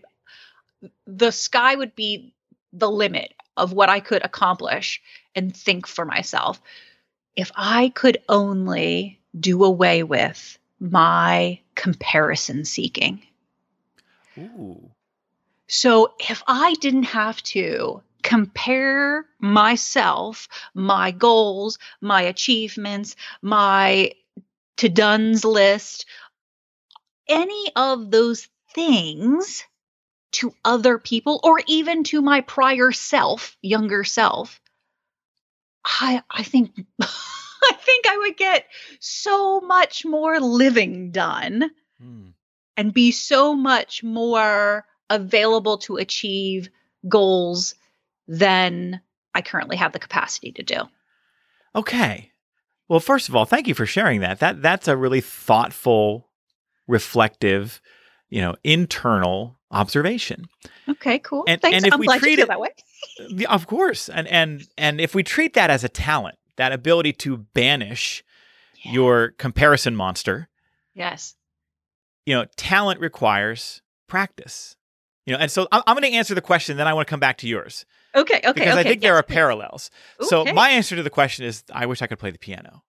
the 1.06 1.30
sky 1.30 1.74
would 1.74 1.94
be 1.94 2.34
the 2.72 2.90
limit 2.90 3.34
of 3.56 3.72
what 3.72 3.88
I 3.88 4.00
could 4.00 4.24
accomplish 4.24 5.00
and 5.34 5.54
think 5.54 5.86
for 5.86 6.04
myself. 6.04 6.60
If 7.36 7.52
I 7.54 7.90
could 7.90 8.18
only 8.28 9.20
do 9.38 9.64
away 9.64 10.02
with 10.02 10.58
my 10.80 11.60
comparison 11.74 12.64
seeking. 12.64 13.22
Ooh. 14.38 14.90
So 15.68 16.12
if 16.18 16.42
I 16.46 16.74
didn't 16.80 17.04
have 17.04 17.42
to 17.44 18.02
compare 18.22 19.24
myself, 19.38 20.48
my 20.74 21.10
goals, 21.10 21.78
my 22.00 22.22
achievements, 22.22 23.16
my 23.40 24.12
to 24.78 24.88
Dunn's 24.88 25.44
list, 25.44 26.06
any 27.28 27.66
of 27.76 28.10
those 28.10 28.48
things 28.74 29.64
to 30.32 30.54
other 30.64 30.98
people 30.98 31.40
or 31.44 31.60
even 31.66 32.04
to 32.04 32.22
my 32.22 32.40
prior 32.40 32.90
self, 32.92 33.56
younger 33.62 34.02
self, 34.04 34.60
I 35.84 36.22
I 36.30 36.42
think 36.42 36.72
I 37.00 37.72
think 37.78 38.06
I 38.08 38.18
would 38.18 38.36
get 38.36 38.66
so 39.00 39.60
much 39.60 40.04
more 40.04 40.40
living 40.40 41.10
done 41.12 41.70
Mm. 42.02 42.32
and 42.76 42.92
be 42.92 43.12
so 43.12 43.54
much 43.54 44.02
more 44.02 44.84
available 45.08 45.78
to 45.78 45.98
achieve 45.98 46.68
goals 47.08 47.76
than 48.26 49.00
I 49.32 49.42
currently 49.42 49.76
have 49.76 49.92
the 49.92 50.00
capacity 50.00 50.50
to 50.52 50.64
do. 50.64 50.80
Okay. 51.76 52.31
Well, 52.92 53.00
first 53.00 53.30
of 53.30 53.34
all, 53.34 53.46
thank 53.46 53.66
you 53.68 53.74
for 53.74 53.86
sharing 53.86 54.20
that. 54.20 54.40
That 54.40 54.60
that's 54.60 54.86
a 54.86 54.98
really 54.98 55.22
thoughtful, 55.22 56.28
reflective, 56.86 57.80
you 58.28 58.42
know, 58.42 58.54
internal 58.64 59.58
observation. 59.70 60.44
Okay, 60.86 61.18
cool. 61.20 61.44
And- 61.48 61.58
Thanks. 61.58 61.74
and 61.78 61.86
if 61.86 61.94
I'm 61.94 62.00
we 62.00 62.04
glad 62.06 62.20
treat 62.20 62.32
you 62.32 62.36
feel 62.36 62.44
it- 62.44 62.48
that 62.48 62.60
way. 62.60 63.44
Of 63.48 63.66
course. 63.66 64.10
And 64.10 64.28
and 64.28 64.68
and 64.76 65.00
if 65.00 65.14
we 65.14 65.22
treat 65.22 65.54
that 65.54 65.70
as 65.70 65.84
a 65.84 65.88
talent, 65.88 66.36
that 66.56 66.72
ability 66.72 67.14
to 67.14 67.38
banish 67.38 68.22
Yeah. 68.84 68.92
your 68.92 69.28
comparison 69.38 69.96
monster, 69.96 70.50
Yes. 70.94 71.34
you 72.26 72.34
know, 72.34 72.44
talent 72.56 73.00
requires 73.00 73.80
practice. 74.06 74.76
You 75.26 75.34
know, 75.34 75.38
and 75.38 75.50
so 75.50 75.68
I'm, 75.70 75.82
I'm 75.86 75.94
going 75.96 76.10
to 76.10 76.16
answer 76.16 76.34
the 76.34 76.40
question, 76.40 76.76
then 76.76 76.88
I 76.88 76.94
want 76.94 77.06
to 77.06 77.10
come 77.10 77.20
back 77.20 77.38
to 77.38 77.48
yours 77.48 77.84
Okay. 78.14 78.36
Okay. 78.38 78.52
because 78.52 78.76
I 78.76 78.80
okay, 78.80 78.88
think 78.90 79.02
there 79.02 79.14
are 79.16 79.22
please. 79.22 79.34
parallels. 79.34 79.90
So 80.20 80.40
Okay. 80.40 80.52
my 80.52 80.70
answer 80.70 80.96
to 80.96 81.02
the 81.02 81.10
question 81.10 81.44
is, 81.44 81.62
I 81.72 81.86
wish 81.86 82.02
I 82.02 82.06
could 82.08 82.18
play 82.18 82.30
the 82.32 82.38
piano. 82.38 82.82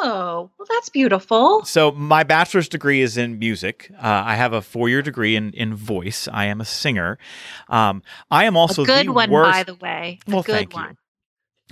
Oh, 0.00 0.50
well, 0.58 0.66
that's 0.68 0.88
beautiful. 0.88 1.64
So 1.64 1.90
my 1.92 2.22
bachelor's 2.22 2.68
degree 2.68 3.00
is 3.00 3.16
in 3.16 3.38
music. 3.38 3.90
Uh, 3.96 4.22
I 4.26 4.36
have 4.36 4.52
a 4.52 4.62
four-year 4.62 5.02
degree 5.02 5.34
in 5.34 5.52
in 5.54 5.74
voice. 5.74 6.28
I 6.32 6.44
am 6.46 6.60
a 6.60 6.64
singer. 6.64 7.18
Um, 7.68 8.02
I 8.30 8.44
am 8.44 8.56
also 8.56 8.82
a 8.82 8.86
good 8.86 9.10
one, 9.10 9.30
worst. 9.30 9.50
by 9.52 9.62
the 9.64 9.74
way. 9.74 10.20
A 10.26 10.30
well, 10.30 10.42
good 10.42 10.52
thank 10.52 10.74
one. 10.74 10.90
you. 10.90 10.96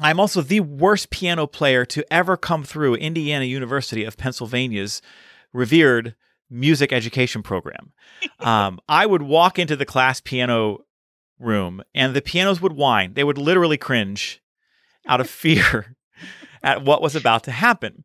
I'm 0.00 0.18
also 0.20 0.42
the 0.42 0.60
worst 0.60 1.10
piano 1.10 1.46
player 1.46 1.84
to 1.86 2.04
ever 2.12 2.36
come 2.36 2.64
through 2.64 2.96
Indiana 2.96 3.44
University 3.44 4.04
of 4.04 4.16
Pennsylvania's 4.16 5.00
revered 5.52 6.14
music 6.50 6.92
education 6.92 7.42
program. 7.42 7.92
Um, 8.40 8.78
I 8.88 9.06
would 9.06 9.22
walk 9.22 9.58
into 9.58 9.76
the 9.76 9.84
class 9.84 10.20
piano 10.20 10.84
room 11.38 11.82
and 11.94 12.14
the 12.14 12.22
pianos 12.22 12.60
would 12.60 12.72
whine. 12.72 13.14
They 13.14 13.24
would 13.24 13.38
literally 13.38 13.76
cringe 13.76 14.42
out 15.06 15.20
of 15.20 15.28
fear 15.28 15.96
at 16.62 16.84
what 16.84 17.02
was 17.02 17.16
about 17.16 17.44
to 17.44 17.50
happen. 17.50 18.04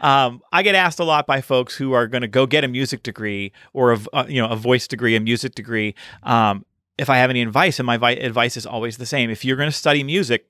Um, 0.00 0.42
I 0.52 0.62
get 0.62 0.74
asked 0.74 1.00
a 1.00 1.04
lot 1.04 1.26
by 1.26 1.40
folks 1.40 1.74
who 1.76 1.92
are 1.92 2.06
going 2.06 2.22
to 2.22 2.28
go 2.28 2.46
get 2.46 2.64
a 2.64 2.68
music 2.68 3.02
degree 3.02 3.52
or 3.72 3.92
a, 3.92 3.98
uh, 4.12 4.26
you 4.28 4.42
know 4.42 4.48
a 4.48 4.56
voice 4.56 4.86
degree, 4.86 5.16
a 5.16 5.20
music 5.20 5.54
degree. 5.54 5.94
Um, 6.22 6.66
if 6.98 7.08
I 7.08 7.16
have 7.16 7.30
any 7.30 7.42
advice, 7.42 7.78
and 7.78 7.86
my 7.86 7.96
vi- 7.96 8.12
advice 8.12 8.58
is 8.58 8.66
always 8.66 8.98
the 8.98 9.06
same: 9.06 9.30
if 9.30 9.42
you're 9.42 9.56
going 9.56 9.70
to 9.70 9.76
study 9.76 10.02
music 10.02 10.48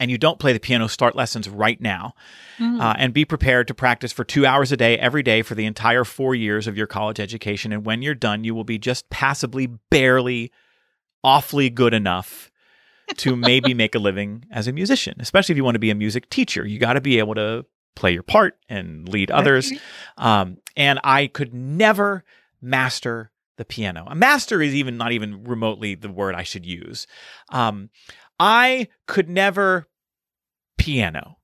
and 0.00 0.10
you 0.10 0.18
don't 0.18 0.38
play 0.38 0.52
the 0.52 0.60
piano, 0.60 0.86
start 0.88 1.14
lessons 1.16 1.48
right 1.48 1.80
now, 1.80 2.14
Mm. 2.58 2.80
uh, 2.80 2.94
and 2.98 3.12
be 3.12 3.24
prepared 3.24 3.66
to 3.68 3.74
practice 3.74 4.12
for 4.12 4.22
two 4.24 4.46
hours 4.46 4.70
a 4.70 4.76
day 4.76 4.96
every 4.98 5.22
day 5.22 5.42
for 5.42 5.54
the 5.54 5.64
entire 5.66 6.04
four 6.04 6.34
years 6.34 6.66
of 6.66 6.76
your 6.76 6.86
college 6.86 7.18
education. 7.18 7.72
And 7.72 7.84
when 7.84 8.00
you're 8.02 8.14
done, 8.14 8.44
you 8.44 8.54
will 8.54 8.64
be 8.64 8.78
just 8.78 9.08
passably, 9.10 9.66
barely, 9.90 10.52
awfully 11.22 11.70
good 11.70 11.94
enough 11.94 12.50
to 13.16 13.34
maybe 13.50 13.74
make 13.74 13.94
a 13.94 13.98
living 13.98 14.44
as 14.50 14.68
a 14.68 14.72
musician. 14.72 15.14
Especially 15.18 15.52
if 15.52 15.56
you 15.56 15.64
want 15.64 15.74
to 15.74 15.80
be 15.80 15.90
a 15.90 15.94
music 15.94 16.28
teacher, 16.30 16.66
you 16.66 16.78
got 16.78 16.92
to 16.94 17.00
be 17.00 17.18
able 17.18 17.34
to 17.34 17.64
play 17.96 18.12
your 18.12 18.22
part 18.22 18.56
and 18.68 19.08
lead 19.08 19.30
others. 19.30 19.72
Um, 20.16 20.58
and 20.76 21.00
I 21.04 21.26
could 21.28 21.54
never 21.54 22.24
master 22.60 23.30
the 23.56 23.64
piano. 23.64 24.06
A 24.08 24.14
master 24.14 24.60
is 24.60 24.74
even 24.74 24.96
not 24.96 25.12
even 25.12 25.44
remotely 25.44 25.94
the 25.94 26.10
word 26.10 26.34
I 26.34 26.42
should 26.42 26.66
use. 26.66 27.06
Um, 27.50 27.90
I 28.38 28.88
could 29.06 29.28
never 29.28 29.88
piano. 30.78 31.38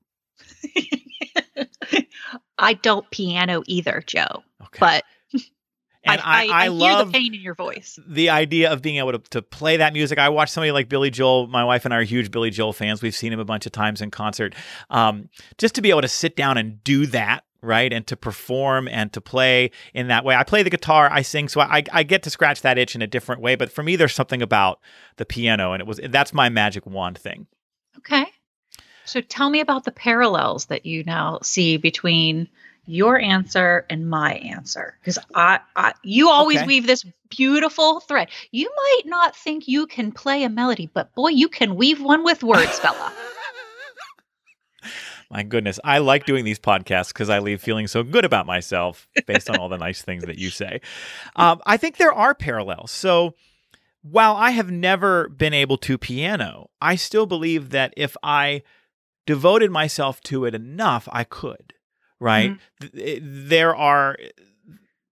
I 2.57 2.73
don't 2.73 3.09
piano 3.09 3.63
either, 3.65 4.03
Joe. 4.05 4.43
Okay. 4.61 4.77
But 4.79 5.03
and 6.03 6.21
I, 6.21 6.47
I, 6.51 6.63
hear 6.63 6.71
love 6.71 7.07
the 7.07 7.13
pain 7.13 7.33
in 7.33 7.41
your 7.41 7.55
voice. 7.55 7.97
the 8.07 8.29
idea 8.29 8.71
of 8.71 8.81
being 8.81 8.97
able 8.97 9.13
to, 9.13 9.19
to 9.31 9.41
play 9.41 9.77
that 9.77 9.93
music. 9.93 10.19
I 10.19 10.29
watch 10.29 10.49
somebody 10.49 10.71
like 10.71 10.89
Billy 10.89 11.09
Joel. 11.09 11.47
My 11.47 11.63
wife 11.63 11.85
and 11.85 11.93
I 11.93 11.97
are 11.97 12.03
huge 12.03 12.29
Billy 12.29 12.49
Joel 12.49 12.73
fans. 12.73 13.01
We've 13.01 13.15
seen 13.15 13.33
him 13.33 13.39
a 13.39 13.45
bunch 13.45 13.65
of 13.65 13.71
times 13.71 14.01
in 14.01 14.11
concert. 14.11 14.53
Um, 14.89 15.29
just 15.57 15.75
to 15.75 15.81
be 15.81 15.89
able 15.89 16.01
to 16.01 16.07
sit 16.07 16.35
down 16.35 16.57
and 16.57 16.83
do 16.83 17.05
that, 17.07 17.45
right? 17.61 17.91
And 17.93 18.05
to 18.07 18.15
perform 18.15 18.87
and 18.87 19.11
to 19.13 19.21
play 19.21 19.71
in 19.93 20.07
that 20.07 20.25
way. 20.25 20.35
I 20.35 20.43
play 20.43 20.63
the 20.63 20.69
guitar, 20.69 21.09
I 21.11 21.21
sing, 21.21 21.47
so 21.47 21.61
I, 21.61 21.83
I 21.91 22.03
get 22.03 22.23
to 22.23 22.29
scratch 22.29 22.61
that 22.61 22.77
itch 22.77 22.95
in 22.95 23.01
a 23.01 23.07
different 23.07 23.41
way. 23.41 23.55
But 23.55 23.71
for 23.71 23.83
me, 23.83 23.95
there's 23.95 24.15
something 24.15 24.41
about 24.41 24.79
the 25.17 25.25
piano, 25.25 25.73
and 25.73 25.81
it 25.81 25.87
was 25.87 25.99
that's 26.09 26.33
my 26.33 26.49
magic 26.49 26.85
wand 26.85 27.17
thing. 27.17 27.47
Okay. 27.99 28.25
So 29.05 29.21
tell 29.21 29.49
me 29.49 29.59
about 29.59 29.83
the 29.83 29.91
parallels 29.91 30.65
that 30.67 30.85
you 30.85 31.03
now 31.03 31.39
see 31.41 31.77
between 31.77 32.47
your 32.85 33.19
answer 33.19 33.85
and 33.89 34.09
my 34.09 34.33
answer 34.35 34.97
because 34.99 35.19
I, 35.35 35.59
I 35.75 35.93
you 36.03 36.29
always 36.29 36.57
Okay. 36.57 36.67
weave 36.67 36.87
this 36.87 37.05
beautiful 37.29 37.99
thread 37.99 38.27
you 38.49 38.71
might 38.75 39.01
not 39.05 39.35
think 39.35 39.67
you 39.67 39.85
can 39.85 40.11
play 40.11 40.43
a 40.43 40.49
melody 40.49 40.89
but 40.91 41.13
boy 41.13 41.27
you 41.29 41.47
can 41.47 41.75
weave 41.75 42.01
one 42.01 42.23
with 42.23 42.43
words 42.43 42.79
fella 42.79 43.13
My 45.31 45.43
goodness, 45.43 45.79
I 45.83 45.99
like 45.99 46.25
doing 46.25 46.43
these 46.43 46.59
podcasts 46.59 47.07
because 47.07 47.29
I 47.29 47.39
leave 47.39 47.61
feeling 47.61 47.87
so 47.87 48.03
good 48.03 48.25
about 48.25 48.45
myself 48.45 49.07
based 49.25 49.49
on 49.49 49.57
all 49.57 49.69
the 49.69 49.77
nice 49.77 50.01
things 50.01 50.25
that 50.25 50.37
you 50.37 50.49
say. 50.61 50.81
Um, 51.37 51.61
I 51.65 51.77
think 51.77 51.95
there 51.97 52.11
are 52.13 52.35
parallels. 52.35 52.91
So 52.91 53.33
while 54.01 54.35
I 54.35 54.51
have 54.51 54.69
never 54.69 55.29
been 55.29 55.53
able 55.53 55.77
to 55.77 55.97
piano, 55.97 56.69
I 56.81 56.95
still 56.95 57.25
believe 57.25 57.69
that 57.69 57.93
if 57.95 58.17
I 58.21 58.61
devoted 59.25 59.71
myself 59.71 60.19
to 60.23 60.43
it 60.43 60.53
enough, 60.53 61.07
I 61.11 61.23
could. 61.23 61.73
Right? 62.19 62.57
Th- 62.81 62.93
it- 62.93 63.21
There 63.23 63.73
are 63.75 64.17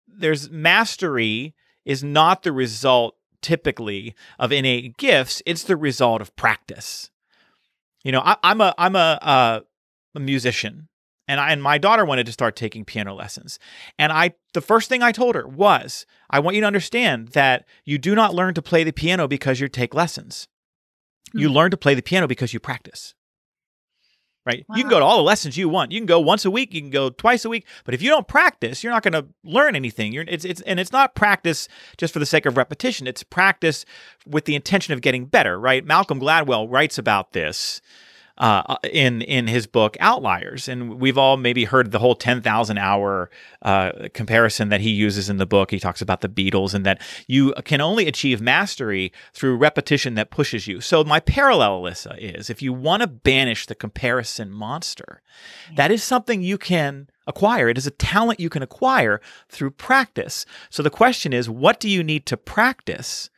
there's 0.08 0.50
mastery 0.50 1.54
is 1.84 2.02
not 2.02 2.42
the 2.42 2.50
result 2.52 3.14
typically 3.40 4.16
of 4.38 4.50
innate 4.50 4.96
gifts; 4.96 5.42
it's 5.46 5.62
the 5.62 5.76
result 5.76 6.20
of 6.20 6.34
practice. 6.34 7.10
You 8.02 8.12
know, 8.12 8.20
I, 8.24 8.36
I'm 8.42 8.60
a 8.60 8.74
I'm 8.76 8.96
a, 8.96 9.18
uh, 9.22 9.60
a 10.14 10.20
musician, 10.20 10.88
and 11.26 11.40
I 11.40 11.50
and 11.52 11.62
my 11.62 11.78
daughter 11.78 12.04
wanted 12.04 12.26
to 12.26 12.32
start 12.32 12.56
taking 12.56 12.84
piano 12.84 13.14
lessons, 13.14 13.58
and 13.98 14.12
I 14.12 14.34
the 14.54 14.60
first 14.60 14.88
thing 14.88 15.02
I 15.02 15.12
told 15.12 15.34
her 15.34 15.46
was, 15.46 16.06
I 16.30 16.40
want 16.40 16.54
you 16.56 16.60
to 16.62 16.66
understand 16.66 17.28
that 17.28 17.66
you 17.84 17.98
do 17.98 18.14
not 18.14 18.34
learn 18.34 18.54
to 18.54 18.62
play 18.62 18.84
the 18.84 18.92
piano 18.92 19.28
because 19.28 19.60
you 19.60 19.68
take 19.68 19.94
lessons. 19.94 20.48
You 21.34 21.48
Hmm. 21.48 21.54
learn 21.54 21.70
to 21.72 21.76
play 21.76 21.94
the 21.94 22.02
piano 22.02 22.26
because 22.26 22.54
you 22.54 22.60
practice. 22.60 23.14
Right? 24.46 24.64
You 24.74 24.82
can 24.82 24.88
go 24.88 24.98
to 24.98 25.04
all 25.04 25.18
the 25.18 25.22
lessons 25.22 25.58
you 25.58 25.68
want. 25.68 25.92
You 25.92 26.00
can 26.00 26.06
go 26.06 26.20
once 26.20 26.46
a 26.46 26.50
week. 26.50 26.72
You 26.72 26.80
can 26.80 26.88
go 26.88 27.10
twice 27.10 27.44
a 27.44 27.50
week. 27.50 27.66
But 27.84 27.92
if 27.92 28.00
you 28.00 28.08
don't 28.08 28.26
practice, 28.26 28.82
you're 28.82 28.92
not 28.94 29.02
going 29.02 29.12
to 29.12 29.26
learn 29.44 29.76
anything. 29.76 30.10
You're, 30.10 30.24
it's, 30.26 30.46
it's, 30.46 30.62
and 30.62 30.80
it's 30.80 30.90
not 30.90 31.14
practice 31.14 31.68
just 31.98 32.14
for 32.14 32.18
the 32.18 32.24
sake 32.24 32.46
of 32.46 32.56
repetition. 32.56 33.06
It's 33.06 33.22
practice 33.22 33.84
with 34.26 34.46
the 34.46 34.54
intention 34.54 34.94
of 34.94 35.02
getting 35.02 35.26
better. 35.26 35.60
Right? 35.60 35.84
Malcolm 35.84 36.18
Gladwell 36.18 36.66
writes 36.70 36.96
about 36.96 37.34
this 37.34 37.82
uh, 38.38 38.76
in 38.90 39.22
in 39.22 39.46
his 39.46 39.66
book 39.66 39.96
Outliers, 40.00 40.68
and 40.68 41.00
we've 41.00 41.18
all 41.18 41.36
maybe 41.36 41.64
heard 41.64 41.90
the 41.90 41.98
whole 41.98 42.14
ten 42.14 42.40
thousand 42.40 42.78
hour 42.78 43.30
uh, 43.62 44.08
comparison 44.14 44.68
that 44.68 44.80
he 44.80 44.90
uses 44.90 45.28
in 45.28 45.36
the 45.36 45.46
book. 45.46 45.70
He 45.70 45.80
talks 45.80 46.00
about 46.00 46.20
the 46.20 46.28
Beatles 46.28 46.74
and 46.74 46.86
that 46.86 47.00
you 47.26 47.52
can 47.64 47.80
only 47.80 48.06
achieve 48.06 48.40
mastery 48.40 49.12
through 49.32 49.56
repetition 49.56 50.14
that 50.14 50.30
pushes 50.30 50.66
you. 50.66 50.80
So 50.80 51.04
my 51.04 51.20
parallel, 51.20 51.82
Alyssa, 51.82 52.16
is 52.18 52.48
if 52.48 52.62
you 52.62 52.72
want 52.72 53.02
to 53.02 53.08
banish 53.08 53.66
the 53.66 53.74
comparison 53.74 54.50
monster, 54.50 55.20
that 55.76 55.90
is 55.90 56.02
something 56.02 56.42
you 56.42 56.58
can 56.58 57.08
acquire. 57.26 57.68
It 57.68 57.78
is 57.78 57.86
a 57.86 57.92
talent 57.92 58.40
you 58.40 58.48
can 58.48 58.62
acquire 58.62 59.20
through 59.48 59.72
practice. 59.72 60.46
So 60.70 60.82
the 60.82 60.90
question 60.90 61.32
is, 61.32 61.50
what 61.50 61.80
do 61.80 61.88
you 61.88 62.02
need 62.02 62.24
to 62.26 62.36
practice? 62.36 63.30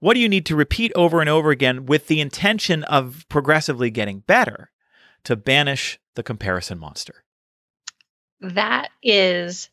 What 0.00 0.14
do 0.14 0.20
you 0.20 0.28
need 0.28 0.46
to 0.46 0.56
repeat 0.56 0.92
over 0.94 1.20
and 1.20 1.28
over 1.28 1.50
again 1.50 1.86
with 1.86 2.06
the 2.06 2.20
intention 2.20 2.84
of 2.84 3.24
progressively 3.28 3.90
getting 3.90 4.20
better 4.20 4.70
to 5.24 5.36
banish 5.36 5.98
the 6.14 6.22
comparison 6.22 6.78
monster? 6.78 7.24
that 8.40 8.88
is 9.02 9.68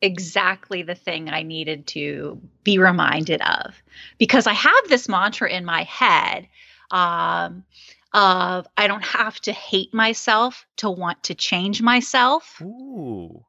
exactly 0.00 0.82
the 0.82 0.94
thing 0.94 1.30
I 1.30 1.42
needed 1.42 1.86
to 1.88 2.40
be 2.62 2.78
reminded 2.78 3.40
of 3.40 3.74
because 4.18 4.46
I 4.46 4.52
have 4.52 4.88
this 4.88 5.08
mantra 5.08 5.50
in 5.50 5.64
my 5.64 5.84
head 5.84 6.48
um, 6.90 7.64
of 8.12 8.66
I 8.76 8.86
don't 8.86 9.04
have 9.04 9.40
to 9.42 9.52
hate 9.52 9.94
myself 9.94 10.66
to 10.78 10.90
want 10.90 11.22
to 11.24 11.34
change 11.34 11.80
myself. 11.80 12.60
Ooh. 12.60 13.44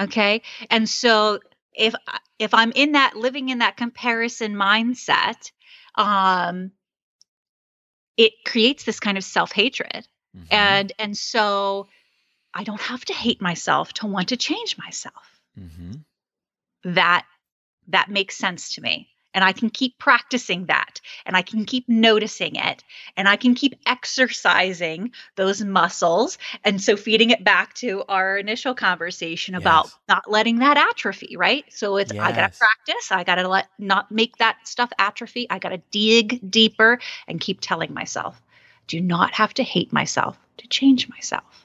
Okay. 0.00 0.42
And 0.70 0.88
so 0.88 1.40
if 1.74 1.94
if 2.38 2.54
I'm 2.54 2.72
in 2.72 2.92
that 2.92 3.16
living 3.16 3.48
in 3.48 3.58
that 3.58 3.76
comparison 3.76 4.54
mindset, 4.54 5.50
um, 5.94 6.72
it 8.16 8.32
creates 8.44 8.84
this 8.84 9.00
kind 9.00 9.16
of 9.18 9.24
self-hatred. 9.24 10.06
Mhm. 10.36 10.46
And 10.50 10.92
and 10.98 11.16
so 11.16 11.88
I 12.54 12.64
don't 12.64 12.80
have 12.80 13.04
to 13.06 13.14
hate 13.14 13.40
myself 13.40 13.92
to 13.94 14.06
want 14.06 14.28
to 14.28 14.36
change 14.36 14.76
myself. 14.76 15.40
Mhm. 15.58 16.04
That 16.84 17.26
that 17.88 18.10
makes 18.10 18.36
sense 18.36 18.74
to 18.74 18.80
me. 18.80 19.11
And 19.34 19.44
I 19.44 19.52
can 19.52 19.70
keep 19.70 19.98
practicing 19.98 20.66
that 20.66 21.00
and 21.26 21.36
I 21.36 21.42
can 21.42 21.60
mm. 21.60 21.66
keep 21.66 21.88
noticing 21.88 22.56
it 22.56 22.84
and 23.16 23.28
I 23.28 23.36
can 23.36 23.54
keep 23.54 23.78
exercising 23.86 25.12
those 25.36 25.62
muscles. 25.62 26.38
And 26.64 26.80
so 26.80 26.96
feeding 26.96 27.30
it 27.30 27.44
back 27.44 27.74
to 27.74 28.04
our 28.08 28.38
initial 28.38 28.74
conversation 28.74 29.54
about 29.54 29.86
Yes. 29.86 29.98
not 30.08 30.30
letting 30.30 30.58
that 30.58 30.76
atrophy, 30.76 31.36
right? 31.36 31.64
So 31.70 31.96
it's 31.96 32.12
I 32.12 32.32
got 32.32 32.52
to 32.52 32.58
practice, 32.58 33.10
I 33.10 33.24
got 33.24 33.36
to 33.36 33.48
let 33.48 33.68
not 33.78 34.10
make 34.10 34.36
that 34.38 34.56
stuff 34.64 34.90
atrophy. 34.98 35.46
I 35.50 35.58
got 35.58 35.70
to 35.70 35.82
dig 35.90 36.50
deeper 36.50 36.98
and 37.28 37.40
keep 37.40 37.60
telling 37.60 37.92
myself, 37.94 38.40
do 38.86 39.00
not 39.00 39.32
have 39.34 39.54
to 39.54 39.62
hate 39.62 39.92
myself 39.92 40.38
to 40.58 40.66
change 40.68 41.08
myself. 41.08 41.61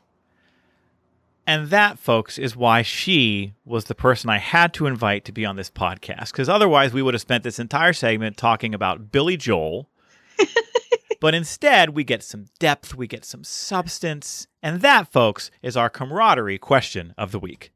And 1.47 1.69
that, 1.69 1.97
folks, 1.97 2.37
is 2.37 2.57
why 2.57 2.81
she 2.81 3.53
was 3.63 3.85
the 3.85 3.95
person 3.95 4.29
I 4.29 4.37
had 4.37 4.73
to 4.73 4.85
invite 4.85 5.23
to 5.25 5.31
be 5.31 5.45
on 5.45 5.55
this 5.55 5.71
podcast. 5.71 6.33
Because 6.33 6.49
otherwise, 6.49 6.91
we 6.91 7.01
would 7.01 7.13
have 7.13 7.21
spent 7.21 7.45
this 7.45 7.57
entire 7.57 7.93
segment 7.93 8.35
talking 8.35 8.75
about 8.75 9.13
Billy 9.13 9.37
Joel. 9.37 9.89
but 11.21 11.33
instead, 11.33 11.91
we 11.91 12.03
get 12.03 12.21
some 12.21 12.47
depth, 12.59 12.95
we 12.95 13.07
get 13.07 13.23
some 13.23 13.45
substance. 13.45 14.47
And 14.61 14.81
that, 14.81 15.09
folks, 15.09 15.49
is 15.61 15.77
our 15.77 15.89
camaraderie 15.89 16.57
question 16.57 17.13
of 17.17 17.31
the 17.31 17.39
week. 17.39 17.71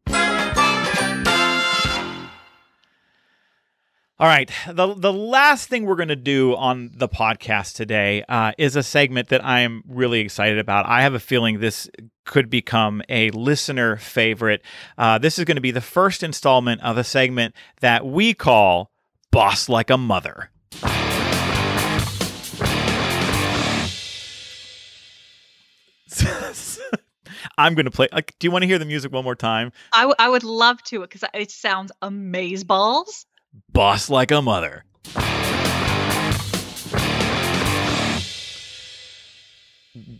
All 4.22 4.28
right. 4.28 4.52
The, 4.68 4.94
the 4.94 5.12
last 5.12 5.68
thing 5.68 5.88
we're 5.88 5.96
going 5.96 6.10
to 6.10 6.16
do 6.16 6.56
on 6.56 6.92
the 6.94 7.10
podcast 7.10 7.74
today 7.74 8.24
uh, 8.30 8.52
is 8.56 8.76
a 8.76 8.84
segment 8.84 9.30
that 9.30 9.44
I 9.44 9.62
am 9.62 9.82
really 9.88 10.20
excited 10.20 10.60
about. 10.60 10.86
I 10.86 11.02
have 11.02 11.16
a 11.16 11.20
feeling 11.20 11.60
this 11.60 11.90
could 12.24 12.48
become 12.48 13.02
a 13.10 13.32
listener 13.32 13.98
favorite. 13.98 14.62
Uh, 14.96 15.18
this 15.18 15.40
is 15.40 15.46
going 15.46 15.56
to 15.56 15.62
be 15.62 15.72
the 15.72 15.82
first 15.82 16.22
installment 16.22 16.82
of 16.84 17.00
a 17.00 17.04
segment 17.04 17.56
that 17.80 18.06
we 18.06 18.36
call 18.36 18.92
Boss 19.32 19.68
Like 19.68 19.90
a 19.90 19.98
Mother. 19.98 20.52
I'm 27.58 27.74
going 27.74 27.86
to 27.86 27.92
play. 27.92 28.08
Like, 28.12 28.36
do 28.38 28.46
you 28.46 28.52
want 28.52 28.62
to 28.62 28.68
hear 28.68 28.78
the 28.78 28.86
music 28.86 29.12
one 29.12 29.24
more 29.24 29.34
time? 29.34 29.72
I, 29.94 30.02
w- 30.02 30.16
I 30.20 30.30
would 30.30 30.44
love 30.44 30.84
to 30.84 31.00
because 31.00 31.24
it 31.34 31.50
sounds 31.50 31.92
amaze 32.04 32.64
balls. 32.64 33.26
Boss 33.72 34.10
Like 34.10 34.32
a 34.32 34.42
Mother. 34.42 34.84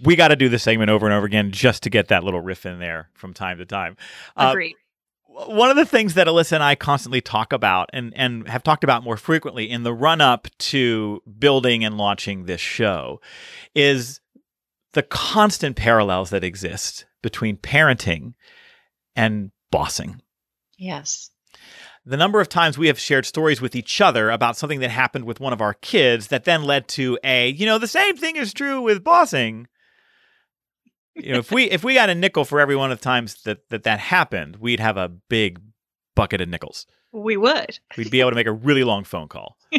We 0.04 0.16
got 0.16 0.30
to 0.30 0.36
do 0.36 0.50
this 0.50 0.64
segment 0.64 0.90
over 0.90 1.06
and 1.06 1.14
over 1.14 1.26
again 1.26 1.52
just 1.52 1.84
to 1.84 1.90
get 1.90 2.10
that 2.10 2.24
little 2.24 2.42
riff 2.42 2.66
in 2.66 2.80
there 2.80 3.10
from 3.14 3.34
time 3.34 3.58
to 3.60 3.66
time. 3.66 3.96
Uh, 4.36 4.50
Agreed. 4.52 4.76
one 5.28 5.70
of 5.70 5.78
the 5.78 5.86
things 5.86 6.16
that 6.16 6.28
Alyssa 6.28 6.54
and 6.54 6.64
I 6.64 6.76
constantly 6.76 7.22
talk 7.22 7.54
about 7.54 7.90
and, 7.94 8.12
and 8.18 8.48
have 8.50 8.64
talked 8.64 8.84
about 8.84 9.04
more 9.04 9.16
frequently 9.16 9.70
in 9.70 9.84
the 9.84 9.94
run 9.94 10.20
up 10.20 10.48
to 10.58 11.22
building 11.40 11.86
and 11.86 11.98
launching 11.98 12.46
this 12.46 12.60
show 12.60 13.22
is 13.74 14.20
the 14.94 15.04
constant 15.04 15.78
parallels 15.78 16.32
that 16.32 16.44
exist 16.44 17.06
between 17.22 17.56
parenting 17.56 18.34
and 19.16 19.52
bossing. 19.72 20.22
yes. 20.78 21.30
The 22.06 22.18
number 22.18 22.42
of 22.42 22.50
times 22.50 22.78
we 22.78 22.88
have 22.88 23.00
shared 23.00 23.26
stories 23.26 23.62
with 23.62 23.76
each 23.76 24.02
other 24.02 24.32
about 24.32 24.58
something 24.58 24.80
that 24.80 24.90
happened 24.90 25.26
with 25.26 25.40
one 25.40 25.54
of 25.54 25.62
our 25.62 25.76
kids 25.76 26.28
that 26.28 26.46
then 26.46 26.64
led 26.64 26.88
to 26.90 27.20
a, 27.24 27.50
you 27.50 27.66
know, 27.66 27.78
the 27.78 27.88
same 27.88 28.18
thing 28.18 28.38
is 28.38 28.54
true 28.54 28.82
with 28.82 29.04
bossing. 29.04 29.68
You 31.16 31.34
know, 31.34 31.40
if 31.40 31.52
we 31.52 31.66
if 31.66 31.84
we 31.84 31.94
got 31.94 32.10
a 32.10 32.16
nickel 32.16 32.46
for 32.46 32.60
every 32.60 32.76
one 32.76 32.92
of 32.92 33.00
the 33.00 33.04
times 33.04 33.44
that 33.44 33.70
that, 33.70 33.84
that 33.84 34.00
happened, 34.00 34.56
we'd 34.56 34.80
have 34.80 34.98
a 34.98 35.10
big 35.10 35.60
bucket 36.16 36.42
of 36.42 36.50
nickels. 36.50 36.88
We 37.12 37.38
would. 37.38 37.80
We'd 37.98 38.10
be 38.10 38.22
able 38.22 38.32
to 38.32 38.36
make 38.36 38.48
a 38.48 38.54
really 38.54 38.84
long 38.84 39.04
phone 39.04 39.28
call. 39.28 39.58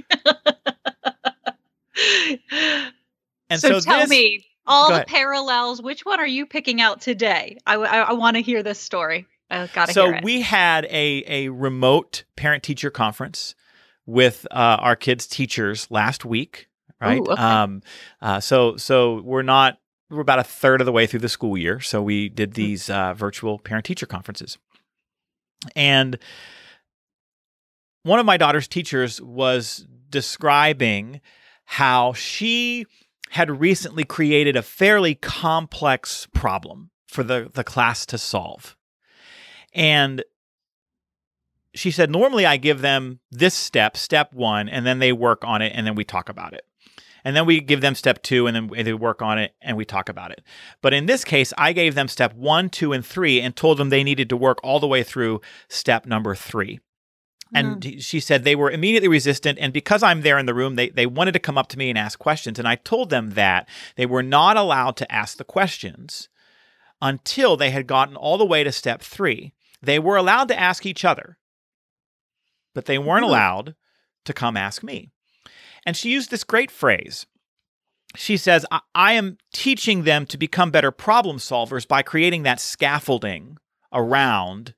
And 3.52 3.60
so, 3.60 3.68
so, 3.68 3.80
tell 3.80 4.00
this, 4.00 4.08
me 4.08 4.46
all 4.66 4.90
the 4.90 5.04
parallels. 5.06 5.82
Which 5.82 6.06
one 6.06 6.18
are 6.20 6.26
you 6.26 6.46
picking 6.46 6.80
out 6.80 7.02
today? 7.02 7.58
I 7.66 7.74
I, 7.74 8.12
want 8.14 8.36
to 8.36 8.42
hear 8.42 8.62
this 8.62 8.78
story. 8.78 9.26
I 9.52 9.68
gotta 9.72 9.92
so 9.92 10.14
we 10.22 10.40
had 10.40 10.84
a 10.86 11.24
a 11.26 11.48
remote 11.50 12.24
parent 12.36 12.62
teacher 12.62 12.90
conference 12.90 13.54
with 14.06 14.46
uh, 14.50 14.78
our 14.80 14.96
kids 14.96 15.26
teachers 15.26 15.90
last 15.90 16.24
week 16.24 16.68
right 17.00 17.20
Ooh, 17.20 17.32
okay. 17.32 17.42
um 17.42 17.82
uh, 18.20 18.40
so 18.40 18.76
so 18.76 19.20
we're 19.22 19.42
not 19.42 19.78
we're 20.10 20.20
about 20.20 20.38
a 20.38 20.44
third 20.44 20.80
of 20.80 20.86
the 20.86 20.92
way 20.92 21.06
through 21.06 21.20
the 21.20 21.28
school 21.28 21.56
year 21.56 21.80
so 21.80 22.02
we 22.02 22.28
Hmm. 22.28 22.34
did 22.34 22.54
these 22.54 22.90
uh, 22.90 23.14
virtual 23.14 23.58
parent 23.58 23.84
teacher 23.84 24.06
conferences 24.06 24.58
and 25.76 26.18
one 28.02 28.18
of 28.18 28.26
my 28.26 28.36
daughter's 28.36 28.66
teachers 28.66 29.20
was 29.20 29.86
describing 30.10 31.20
how 31.64 32.12
she 32.12 32.86
had 33.30 33.60
recently 33.60 34.04
created 34.04 34.56
a 34.56 34.62
fairly 34.62 35.14
complex 35.14 36.26
problem 36.34 36.90
for 37.06 37.22
the, 37.22 37.50
the 37.54 37.64
class 37.64 38.04
to 38.06 38.18
solve. 38.18 38.76
And 39.74 40.24
she 41.74 41.90
said, 41.90 42.10
normally 42.10 42.44
I 42.44 42.56
give 42.56 42.80
them 42.80 43.20
this 43.30 43.54
step, 43.54 43.96
step 43.96 44.32
one, 44.32 44.68
and 44.68 44.84
then 44.84 44.98
they 44.98 45.12
work 45.12 45.44
on 45.44 45.62
it 45.62 45.72
and 45.74 45.86
then 45.86 45.94
we 45.94 46.04
talk 46.04 46.28
about 46.28 46.52
it. 46.52 46.66
And 47.24 47.36
then 47.36 47.46
we 47.46 47.60
give 47.60 47.80
them 47.80 47.94
step 47.94 48.22
two 48.22 48.46
and 48.46 48.56
then 48.56 48.84
they 48.84 48.92
work 48.92 49.22
on 49.22 49.38
it 49.38 49.54
and 49.60 49.76
we 49.76 49.84
talk 49.84 50.08
about 50.08 50.32
it. 50.32 50.42
But 50.80 50.92
in 50.92 51.06
this 51.06 51.24
case, 51.24 51.52
I 51.56 51.72
gave 51.72 51.94
them 51.94 52.08
step 52.08 52.34
one, 52.34 52.68
two, 52.68 52.92
and 52.92 53.06
three 53.06 53.40
and 53.40 53.54
told 53.54 53.78
them 53.78 53.90
they 53.90 54.04
needed 54.04 54.28
to 54.30 54.36
work 54.36 54.58
all 54.62 54.80
the 54.80 54.88
way 54.88 55.02
through 55.02 55.40
step 55.68 56.04
number 56.04 56.34
three. 56.34 56.80
And 57.54 57.76
mm-hmm. 57.80 57.90
he- 57.90 58.00
she 58.00 58.18
said 58.18 58.42
they 58.42 58.56
were 58.56 58.70
immediately 58.70 59.08
resistant. 59.08 59.58
And 59.60 59.72
because 59.72 60.02
I'm 60.02 60.22
there 60.22 60.38
in 60.38 60.46
the 60.46 60.54
room, 60.54 60.74
they, 60.74 60.88
they 60.88 61.06
wanted 61.06 61.32
to 61.32 61.38
come 61.38 61.56
up 61.56 61.68
to 61.68 61.78
me 61.78 61.90
and 61.90 61.98
ask 61.98 62.18
questions. 62.18 62.58
And 62.58 62.66
I 62.66 62.74
told 62.74 63.10
them 63.10 63.30
that 63.30 63.68
they 63.96 64.06
were 64.06 64.22
not 64.22 64.56
allowed 64.56 64.96
to 64.96 65.12
ask 65.12 65.38
the 65.38 65.44
questions 65.44 66.28
until 67.00 67.56
they 67.56 67.70
had 67.70 67.86
gotten 67.86 68.16
all 68.16 68.36
the 68.36 68.46
way 68.46 68.64
to 68.64 68.72
step 68.72 69.00
three. 69.00 69.52
They 69.82 69.98
were 69.98 70.16
allowed 70.16 70.48
to 70.48 70.58
ask 70.58 70.86
each 70.86 71.04
other, 71.04 71.38
but 72.74 72.86
they 72.86 72.98
weren't 72.98 73.24
Mhm. 73.24 73.28
allowed 73.28 73.74
to 74.24 74.32
come 74.32 74.56
ask 74.56 74.82
me. 74.82 75.10
And 75.84 75.96
she 75.96 76.10
used 76.10 76.30
this 76.30 76.44
great 76.44 76.70
phrase. 76.70 77.26
She 78.14 78.36
says, 78.36 78.64
I, 78.70 78.80
I 78.94 79.12
am 79.14 79.38
teaching 79.52 80.04
them 80.04 80.26
to 80.26 80.36
become 80.38 80.70
better 80.70 80.90
problem 80.92 81.38
solvers 81.38 81.88
by 81.88 82.02
creating 82.02 82.42
that 82.44 82.60
scaffolding 82.60 83.58
around 83.92 84.74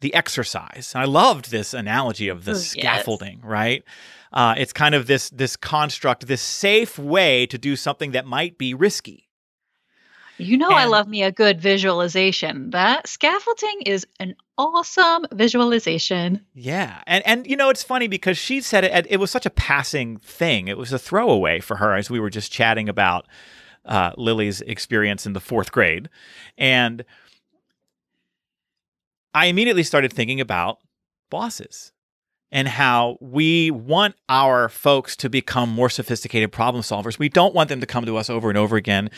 the 0.00 0.14
exercise. 0.14 0.92
I 0.96 1.04
loved 1.04 1.50
this 1.50 1.74
analogy 1.74 2.28
of 2.28 2.44
the 2.44 2.52
Oh, 2.52 2.54
yes. 2.54 2.70
scaffolding, 2.70 3.40
right? 3.42 3.84
Uh, 4.32 4.54
it's 4.56 4.72
kind 4.72 4.94
of 4.94 5.06
this 5.06 5.28
this 5.30 5.56
construct, 5.56 6.26
this 6.26 6.40
safe 6.42 6.98
way 6.98 7.46
to 7.46 7.58
do 7.58 7.76
something 7.76 8.12
that 8.12 8.26
might 8.26 8.56
be 8.58 8.74
risky. 8.74 9.28
You 10.42 10.58
know, 10.58 10.70
I 10.70 10.86
love 10.86 11.06
me 11.06 11.22
a 11.22 11.30
good 11.30 11.60
visualization. 11.60 12.70
That 12.70 13.06
scaffolding 13.06 13.82
is 13.86 14.06
an 14.18 14.34
awesome 14.58 15.26
visualization. 15.32 16.44
Yeah, 16.52 17.00
and 17.06 17.24
and 17.26 17.46
you 17.46 17.56
know 17.56 17.70
it's 17.70 17.84
funny 17.84 18.08
because 18.08 18.36
she 18.36 18.60
said 18.60 18.84
it. 18.84 19.06
It 19.08 19.18
was 19.18 19.30
such 19.30 19.46
a 19.46 19.50
passing 19.50 20.16
thing. 20.18 20.66
It 20.66 20.76
was 20.76 20.92
a 20.92 20.98
throwaway 20.98 21.60
for 21.60 21.76
her 21.76 21.94
as 21.94 22.10
we 22.10 22.18
were 22.18 22.30
just 22.30 22.50
chatting 22.50 22.88
about 22.88 23.26
uh, 23.84 24.12
Lily's 24.16 24.60
experience 24.62 25.26
in 25.26 25.32
the 25.32 25.40
fourth 25.40 25.70
grade, 25.70 26.08
and 26.58 27.04
I 29.32 29.46
immediately 29.46 29.84
started 29.84 30.12
thinking 30.12 30.40
about 30.40 30.78
bosses 31.30 31.92
and 32.50 32.66
how 32.66 33.16
we 33.20 33.70
want 33.70 34.16
our 34.28 34.68
folks 34.68 35.16
to 35.16 35.30
become 35.30 35.70
more 35.70 35.88
sophisticated 35.88 36.52
problem 36.52 36.82
solvers. 36.82 37.18
We 37.18 37.28
don't 37.28 37.54
want 37.54 37.68
them 37.68 37.80
to 37.80 37.86
come 37.86 38.04
to 38.06 38.16
us 38.16 38.28
over 38.28 38.48
and 38.48 38.58
over 38.58 38.76
again 38.76 39.08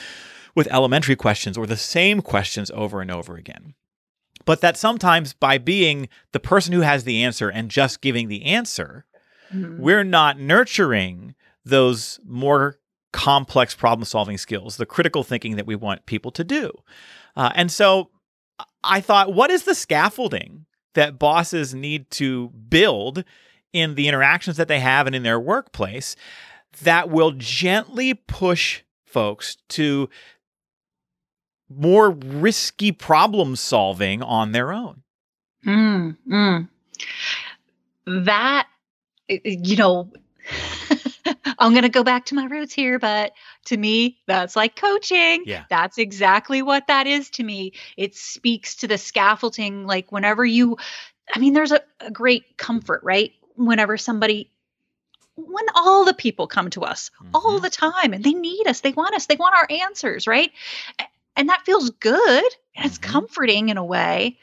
with 0.55 0.69
elementary 0.73 1.17
questions 1.17 1.57
or 1.59 1.67
the 1.67 1.77
same 1.77 2.21
questions 2.21 2.71
over 2.75 3.01
and 3.01 3.11
over 3.11 3.37
again. 3.37 3.75
But 4.45 4.61
that 4.61 4.77
sometimes 4.77 5.33
by 5.33 5.59
being 5.59 6.09
the 6.33 6.41
person 6.41 6.73
who 6.73 6.81
has 6.83 7.05
the 7.05 7.23
answer 7.25 7.49
and 7.49 7.71
just 7.71 8.01
giving 8.01 8.29
the 8.29 8.45
answer, 8.45 9.05
Mhm. 9.53 9.79
we're 9.79 10.05
not 10.05 10.39
nurturing 10.39 11.35
those 11.65 12.21
more 12.25 12.79
complex 13.13 13.75
problem 13.75 14.05
solving 14.05 14.37
skills, 14.39 14.77
the 14.77 14.87
critical 14.87 15.23
thinking 15.23 15.57
that 15.57 15.67
we 15.67 15.77
want 15.77 16.05
people 16.07 16.31
to 16.33 16.45
do. 16.45 16.73
Uh, 17.37 17.51
and 17.55 17.71
so 17.71 18.11
I 18.83 19.01
thought, 19.01 19.33
what 19.33 19.51
is 19.51 19.65
the 19.65 19.75
scaffolding 19.75 20.67
that 20.95 21.19
bosses 21.19 21.75
need 21.75 22.11
to 22.13 22.51
build 22.69 23.25
in 23.73 23.95
the 23.95 24.09
interactions 24.09 24.57
that 24.57 24.69
they 24.69 24.81
have 24.81 25.07
and 25.07 25.17
in 25.17 25.23
their 25.23 25.41
workplace 25.41 26.17
that 26.83 27.09
will 27.09 27.33
gently 27.33 28.15
push 28.15 28.83
folks 29.07 29.57
to 29.71 30.09
more 31.69 32.11
risky 32.11 32.93
problem 32.93 33.57
solving 33.57 34.23
on 34.23 34.53
their 34.53 34.73
own? 34.73 35.03
Mm, 35.67 36.17
mm. 36.31 36.69
That, 38.07 38.67
you 39.29 39.77
know, 39.77 40.13
I'm 41.59 41.73
going 41.73 41.83
to 41.85 41.89
go 41.89 42.05
back 42.05 42.27
to 42.27 42.35
my 42.35 42.45
roots 42.45 42.75
here, 42.75 42.99
but 42.99 43.33
to 43.67 43.77
me, 43.77 44.19
that's 44.27 44.57
like 44.57 44.77
coaching. 44.77 45.45
Yeah. 45.47 45.65
That's 45.71 45.97
exactly 45.97 46.61
what 46.61 46.87
that 46.89 47.07
is 47.07 47.31
to 47.31 47.43
me. 47.43 47.73
It 47.97 48.15
speaks 48.15 48.77
to 48.77 48.89
the 48.89 48.99
scaffolding. 48.99 49.87
Like, 49.87 50.13
whenever 50.13 50.45
you, 50.45 50.77
I 51.35 51.39
mean, 51.39 51.55
there's 51.55 51.73
a, 51.73 51.81
a 52.01 52.11
great 52.11 52.59
comfort, 52.59 53.01
right? 53.03 53.33
Whenever 53.57 53.97
somebody 53.97 54.51
when 55.37 55.65
all 55.75 56.05
the 56.05 56.15
people 56.15 56.47
come 56.47 56.71
to 56.71 56.83
us 56.83 57.11
all 57.33 57.59
Mhm. 57.59 57.63
the 57.63 57.71
time 57.71 58.13
and 58.13 58.23
they 58.23 58.35
need 58.35 58.69
us, 58.69 58.83
they 58.83 58.93
want 58.93 59.17
us, 59.17 59.27
they 59.27 59.35
want 59.35 59.57
our 59.57 59.67
answers, 59.69 60.29
right? 60.29 60.53
And 61.37 61.49
that 61.49 61.65
feels 61.65 61.91
good 61.91 62.45
and 62.77 62.87
it's 62.87 62.99
Mhm. 62.99 63.03
comforting 63.03 63.69
in 63.69 63.77
a 63.77 63.85
way. 63.85 64.39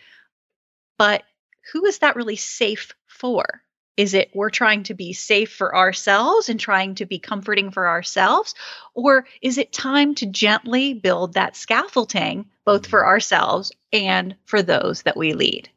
But 0.97 1.23
who 1.71 1.85
is 1.85 1.99
that 1.99 2.15
really 2.15 2.35
safe 2.35 2.91
for? 3.07 3.63
Is 3.97 4.13
it 4.13 4.31
we're 4.33 4.49
trying 4.49 4.83
to 4.83 4.93
be 4.93 5.13
safe 5.13 5.51
for 5.51 5.75
ourselves 5.75 6.49
and 6.49 6.59
trying 6.59 6.95
to 6.95 7.05
be 7.05 7.19
comforting 7.19 7.71
for 7.71 7.87
ourselves? 7.87 8.55
Or 8.93 9.27
is 9.41 9.57
it 9.57 9.73
time 9.73 10.15
to 10.15 10.25
gently 10.25 10.93
build 10.93 11.33
that 11.33 11.55
scaffolding, 11.55 12.49
both 12.65 12.87
for 12.87 13.05
ourselves 13.05 13.71
and 13.91 14.35
for 14.45 14.61
those 14.61 15.03
that 15.03 15.17
we 15.17 15.33
lead? 15.33 15.69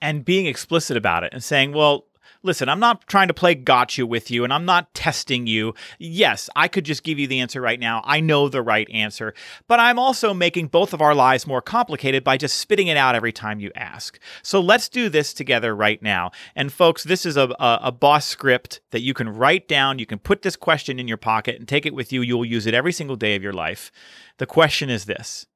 and 0.00 0.24
being 0.24 0.46
explicit 0.46 0.96
about 0.96 1.24
it 1.24 1.32
and 1.32 1.42
saying, 1.42 1.72
well, 1.72 2.04
listen, 2.42 2.68
I'm 2.68 2.80
not 2.80 3.06
trying 3.06 3.28
to 3.28 3.34
play 3.34 3.54
gotcha 3.54 4.06
with 4.06 4.30
you 4.30 4.44
and 4.44 4.52
I'm 4.52 4.64
not 4.64 4.92
testing 4.94 5.46
you. 5.46 5.74
Yes, 5.98 6.48
I 6.54 6.68
could 6.68 6.84
just 6.84 7.02
give 7.02 7.18
you 7.18 7.26
the 7.26 7.40
answer 7.40 7.60
right 7.60 7.80
now. 7.80 8.02
I 8.04 8.20
know 8.20 8.48
the 8.48 8.62
right 8.62 8.88
answer, 8.90 9.34
but 9.66 9.80
I'm 9.80 9.98
also 9.98 10.32
making 10.32 10.68
both 10.68 10.92
of 10.92 11.00
our 11.00 11.14
lives 11.14 11.46
more 11.46 11.62
complicated 11.62 12.24
by 12.24 12.36
just 12.36 12.58
spitting 12.58 12.86
it 12.86 12.96
out 12.96 13.14
every 13.14 13.32
time 13.32 13.60
you 13.60 13.70
ask. 13.74 14.18
So 14.42 14.60
let's 14.60 14.88
do 14.88 15.08
this 15.08 15.32
together 15.32 15.74
right 15.74 16.02
now. 16.02 16.30
And 16.54 16.72
folks, 16.72 17.04
this 17.04 17.26
is 17.26 17.36
a, 17.36 17.48
a, 17.58 17.78
a 17.84 17.92
boss 17.92 18.26
script 18.26 18.80
that 18.90 19.02
you 19.02 19.14
can 19.14 19.28
write 19.28 19.68
down. 19.68 19.98
You 19.98 20.06
can 20.06 20.18
put 20.18 20.42
this 20.42 20.56
question 20.56 20.98
in 20.98 21.08
your 21.08 21.16
pocket 21.16 21.56
and 21.56 21.66
take 21.66 21.86
it 21.86 21.94
with 21.94 22.12
you. 22.12 22.22
You'll 22.22 22.44
use 22.44 22.66
it 22.66 22.74
every 22.74 22.92
single 22.92 23.16
day 23.16 23.34
of 23.34 23.42
your 23.42 23.52
life. 23.52 23.90
The 24.38 24.46
question 24.46 24.90
is 24.90 25.04
this 25.06 25.46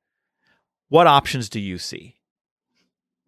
What 0.88 1.06
options 1.06 1.48
do 1.48 1.60
you 1.60 1.78
see? 1.78 2.16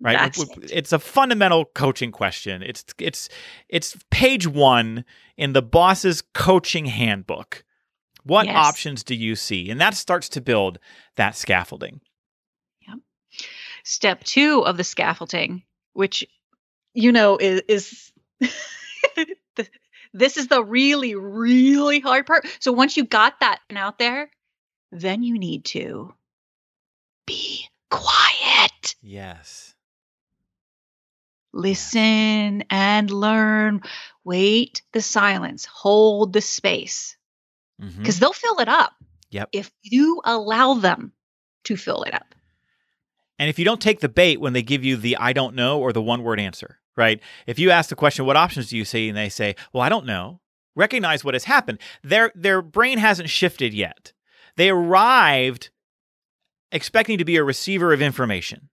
Right? 0.00 0.18
That's 0.18 0.38
W- 0.38 0.54
w- 0.54 0.64
it. 0.72 0.76
it's 0.76 0.92
a 0.92 0.98
fundamental 0.98 1.64
coaching 1.66 2.12
question. 2.12 2.62
It's 2.62 2.84
it's 2.98 3.28
it's 3.68 3.96
page 4.10 4.46
1 4.46 5.04
in 5.36 5.52
the 5.52 5.62
boss's 5.62 6.22
coaching 6.34 6.86
handbook. 6.86 7.64
What 8.24 8.46
Yes. 8.46 8.56
options 8.56 9.02
do 9.04 9.14
you 9.14 9.36
see? 9.36 9.68
And 9.70 9.80
that 9.80 9.94
starts 9.94 10.28
to 10.30 10.40
build 10.40 10.78
that 11.16 11.36
scaffolding. 11.36 12.00
Yeah 12.86 12.94
step 13.82 14.24
two 14.24 14.64
of 14.64 14.76
the 14.76 14.84
scaffolding, 14.84 15.62
which 15.92 16.24
you 16.94 17.12
know 17.12 17.36
is, 17.36 17.60
is 17.68 18.12
the- 19.56 19.68
this 20.12 20.36
is 20.36 20.46
the 20.48 20.62
really 20.64 21.14
really 21.14 22.00
hard 22.00 22.26
part. 22.26 22.46
So 22.60 22.72
once 22.72 22.96
you 22.96 23.04
got 23.04 23.40
that 23.40 23.58
out 23.74 23.98
there, 23.98 24.30
then 24.92 25.22
you 25.22 25.38
need 25.38 25.64
to 25.66 26.14
be 27.26 27.66
quiet, 27.90 28.94
yes 29.02 29.73
listen 31.54 32.64
and 32.70 33.10
learn. 33.10 33.82
Wait 34.24 34.82
the 34.92 35.02
silence, 35.02 35.64
hold 35.64 36.32
the 36.32 36.40
space 36.40 37.16
mm-hmm. 37.80 37.98
because 37.98 38.18
they'll 38.18 38.32
fill 38.32 38.58
it 38.60 38.68
up. 38.68 38.92
Yep. 39.30 39.48
If 39.52 39.70
you 39.82 40.20
allow 40.24 40.74
them 40.74 41.12
to 41.64 41.76
fill 41.76 42.02
it 42.02 42.14
up. 42.14 42.34
and 43.38 43.48
if 43.48 43.58
you 43.58 43.64
don't 43.64 43.80
take 43.80 44.00
the 44.00 44.08
bait 44.08 44.40
when 44.40 44.52
they 44.52 44.62
give 44.62 44.84
you 44.84 44.96
the 44.96 45.16
i 45.16 45.32
don't 45.32 45.54
know 45.54 45.80
or 45.80 45.92
the 45.92 46.02
one 46.02 46.22
word 46.22 46.38
answer 46.38 46.78
right 46.96 47.20
if 47.46 47.58
you 47.58 47.70
ask 47.70 47.88
the 47.88 47.96
question 47.96 48.26
what 48.26 48.36
options 48.36 48.68
do 48.68 48.76
you 48.76 48.84
see 48.84 49.08
and 49.08 49.16
they 49.16 49.28
say 49.28 49.56
well 49.72 49.82
i 49.82 49.88
don't 49.88 50.06
know 50.06 50.40
recognize 50.76 51.24
what 51.24 51.34
has 51.34 51.44
happened 51.44 51.78
their 52.02 52.30
their 52.34 52.60
brain 52.62 52.98
hasn't 52.98 53.30
shifted 53.30 53.72
yet 53.72 54.12
they 54.56 54.68
arrived 54.68 55.70
expecting 56.70 57.18
to 57.18 57.24
be 57.24 57.36
a 57.36 57.44
receiver 57.44 57.92
of 57.92 58.02
information 58.02 58.68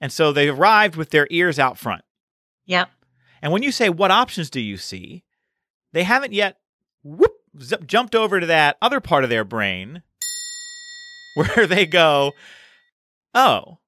and 0.00 0.12
so 0.12 0.32
they 0.32 0.48
arrived 0.48 0.96
with 0.96 1.10
their 1.10 1.26
ears 1.30 1.58
out 1.58 1.78
front 1.78 2.02
Yep. 2.66 2.88
and 3.42 3.52
when 3.52 3.62
you 3.62 3.72
say 3.72 3.88
what 3.88 4.10
options 4.10 4.50
do 4.50 4.60
you 4.60 4.76
see 4.76 5.24
they 5.92 6.02
haven't 6.04 6.32
yet 6.32 6.58
whoop, 7.02 7.32
zip, 7.62 7.86
jumped 7.86 8.14
over 8.14 8.40
to 8.40 8.46
that 8.46 8.76
other 8.82 9.00
part 9.00 9.24
of 9.24 9.30
their 9.30 9.44
brain 9.44 10.02
where 11.34 11.66
they 11.66 11.86
go 11.86 12.32
oh 13.34 13.78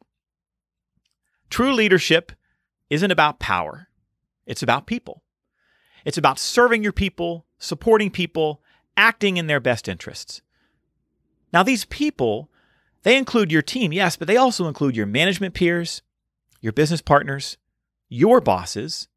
True 1.50 1.72
leadership 1.72 2.32
isn't 2.88 3.10
about 3.10 3.40
power, 3.40 3.88
it's 4.46 4.62
about 4.62 4.86
people. 4.86 5.24
It's 6.04 6.16
about 6.16 6.38
serving 6.38 6.82
your 6.82 6.92
people, 6.92 7.44
supporting 7.58 8.10
people, 8.10 8.62
acting 8.96 9.36
in 9.36 9.48
their 9.48 9.60
best 9.60 9.86
interests. 9.86 10.40
Now, 11.52 11.62
these 11.62 11.84
people, 11.84 12.49
they 13.02 13.16
include 13.16 13.50
your 13.50 13.62
team, 13.62 13.92
yes, 13.92 14.16
but 14.16 14.28
they 14.28 14.36
also 14.36 14.66
include 14.66 14.96
your 14.96 15.06
management 15.06 15.54
peers, 15.54 16.02
your 16.60 16.72
business 16.72 17.00
partners, 17.00 17.56
your 18.08 18.40
bosses, 18.40 19.08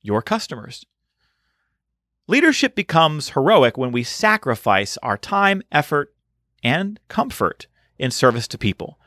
your 0.00 0.22
customers. 0.22 0.84
Leadership 2.26 2.74
becomes 2.74 3.30
heroic 3.30 3.76
when 3.76 3.92
we 3.92 4.02
sacrifice 4.02 4.96
our 5.02 5.18
time, 5.18 5.62
effort, 5.72 6.14
and 6.62 7.00
comfort 7.08 7.66
in 7.98 8.10
service 8.10 8.48
to 8.48 8.58
people. 8.58 8.98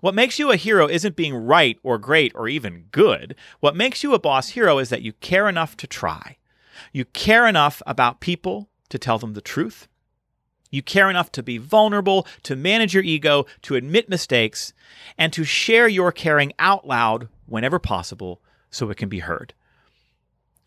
What 0.00 0.14
makes 0.14 0.38
you 0.38 0.50
a 0.50 0.56
hero 0.56 0.88
isn't 0.88 1.16
being 1.16 1.34
right 1.34 1.78
or 1.82 1.98
great 1.98 2.32
or 2.34 2.48
even 2.48 2.86
good. 2.92 3.34
What 3.60 3.76
makes 3.76 4.02
you 4.02 4.14
a 4.14 4.18
boss 4.18 4.50
hero 4.50 4.78
is 4.78 4.90
that 4.90 5.02
you 5.02 5.12
care 5.14 5.48
enough 5.48 5.76
to 5.78 5.86
try. 5.86 6.36
You 6.92 7.04
care 7.04 7.46
enough 7.46 7.82
about 7.86 8.20
people 8.20 8.70
to 8.90 8.98
tell 8.98 9.18
them 9.18 9.34
the 9.34 9.40
truth. 9.40 9.88
You 10.70 10.82
care 10.82 11.08
enough 11.08 11.32
to 11.32 11.42
be 11.42 11.58
vulnerable, 11.58 12.26
to 12.42 12.56
manage 12.56 12.94
your 12.94 13.02
ego, 13.02 13.46
to 13.62 13.74
admit 13.74 14.08
mistakes, 14.08 14.72
and 15.16 15.32
to 15.32 15.44
share 15.44 15.88
your 15.88 16.12
caring 16.12 16.52
out 16.58 16.86
loud 16.86 17.28
whenever 17.46 17.78
possible 17.78 18.40
so 18.70 18.90
it 18.90 18.96
can 18.96 19.08
be 19.08 19.20
heard. 19.20 19.54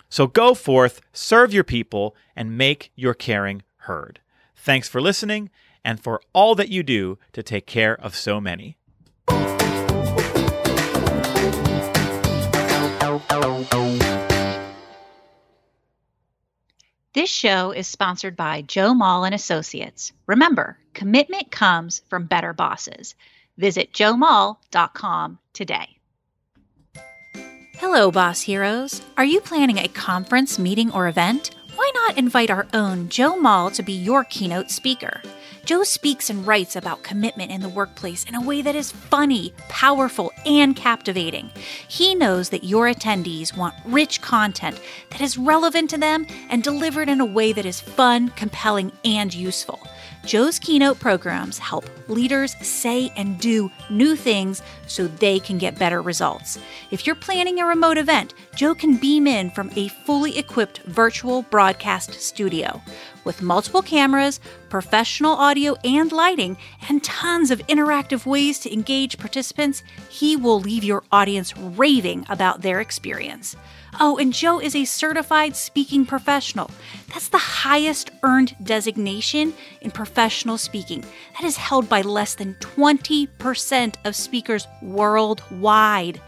So 0.10 0.28
go 0.28 0.54
forth, 0.54 1.02
serve 1.14 1.54
your 1.54 1.64
people, 1.64 2.16
and 2.36 2.58
make 2.58 2.92
your 2.96 3.14
caring 3.14 3.62
heard. 3.78 4.20
Thanks 4.56 4.90
for 4.90 5.02
listening 5.02 5.50
and 5.84 6.02
for 6.02 6.22
all 6.34 6.54
that 6.56 6.70
you 6.70 6.84
do 6.84 7.18
to 7.34 7.42
take 7.42 7.66
care 7.66 8.00
of 8.00 8.16
so 8.16 8.42
many. 8.42 8.78
This 17.22 17.30
show 17.30 17.70
is 17.70 17.86
sponsored 17.86 18.36
by 18.36 18.64
Joe 18.64 18.96
Mull 18.96 19.26
and 19.26 19.36
Associates. 19.36 20.12
Remember, 20.26 20.80
commitment 20.96 21.52
comes 21.52 22.02
from 22.10 22.26
better 22.26 22.52
bosses. 22.52 23.14
Visit 23.60 23.94
joemull.com 23.94 25.38
today. 25.54 26.00
Hello, 27.76 28.10
boss 28.10 28.42
heroes. 28.42 29.04
Are 29.18 29.24
you 29.24 29.40
planning 29.40 29.78
a 29.78 29.88
conference, 29.88 30.58
meeting, 30.58 30.92
or 30.94 31.08
event? 31.08 31.52
Why 31.82 31.92
not 31.96 32.20
invite 32.20 32.52
our 32.52 32.68
own 32.76 33.10
Joe 33.10 33.36
Mull 33.38 33.72
to 33.72 33.82
be 33.82 33.92
your 33.92 34.24
keynote 34.24 34.70
speaker? 34.70 35.20
Joe 35.66 35.82
speaks 35.82 36.30
and 36.30 36.46
writes 36.46 36.76
about 36.76 37.02
commitment 37.02 37.50
in 37.50 37.62
the 37.62 37.70
workplace 37.70 38.24
in 38.24 38.36
a 38.36 38.42
way 38.42 38.62
that 38.62 38.76
is 38.76 38.92
funny, 38.92 39.56
powerful, 39.68 40.32
and 40.46 40.76
captivating. 40.76 41.50
He 41.88 42.14
knows 42.14 42.50
that 42.50 42.66
your 42.66 42.86
attendees 42.86 43.58
want 43.58 43.74
rich 43.84 44.22
content 44.22 44.80
that 45.10 45.22
is 45.22 45.40
relevant 45.40 45.90
to 45.90 45.98
them 45.98 46.28
and 46.52 46.62
delivered 46.62 47.10
in 47.10 47.20
a 47.20 47.26
way 47.26 47.52
that 47.52 47.66
is 47.66 47.82
fun, 47.82 48.30
compelling, 48.30 48.92
and 49.04 49.34
useful. 49.34 49.80
Joe's 50.26 50.60
keynote 50.60 51.00
programs 51.00 51.58
help 51.58 51.86
leaders 52.08 52.56
say 52.62 53.12
and 53.16 53.40
do 53.40 53.72
new 53.90 54.16
things 54.16 54.62
so 54.86 55.08
they 55.08 55.40
can 55.40 55.58
get 55.58 55.80
better 55.80 56.02
results. 56.02 56.60
If 56.92 57.08
you're 57.08 57.16
planning 57.16 57.60
a 57.60 57.66
remote 57.66 57.98
event, 57.98 58.34
Joe 58.56 58.76
can 58.76 58.98
beam 58.98 59.26
in 59.26 59.50
from 59.50 59.72
a 59.76 59.88
fully 59.88 60.38
equipped 60.38 60.80
virtual 60.84 61.42
broadcast 61.44 62.14
studio. 62.14 62.82
With 63.24 63.42
multiple 63.42 63.82
cameras, 63.82 64.40
professional 64.70 65.34
audio 65.34 65.76
and 65.84 66.12
lighting, 66.12 66.58
and 66.90 67.04
tons 67.04 67.52
of 67.52 67.60
interactive 67.68 68.26
ways 68.26 68.58
to 68.60 68.74
engage 68.74 69.20
participants, 69.20 69.84
he 70.10 70.36
will 70.36 70.60
leave 70.60 70.84
your 70.84 71.04
audience 71.12 71.56
raving 71.56 72.26
about 72.30 72.62
their 72.62 72.82
experience. 72.82 73.56
Oh, 74.00 74.18
and 74.18 74.34
Joe 74.34 74.60
is 74.60 74.76
a 74.76 74.86
certified 74.86 75.56
speaking 75.56 76.06
professional. 76.06 76.72
That's 77.14 77.30
the 77.30 77.38
highest 77.38 78.10
earned 78.24 78.56
designation 78.64 79.54
in 79.82 79.92
professional 79.92 80.58
speaking. 80.58 81.04
That 81.34 81.46
is 81.46 81.58
held 81.58 81.90
by 81.90 82.02
less 82.02 82.36
than 82.36 82.56
20% 82.56 83.96
of 84.06 84.16
speakers 84.16 84.68
worldwide. 84.82 86.22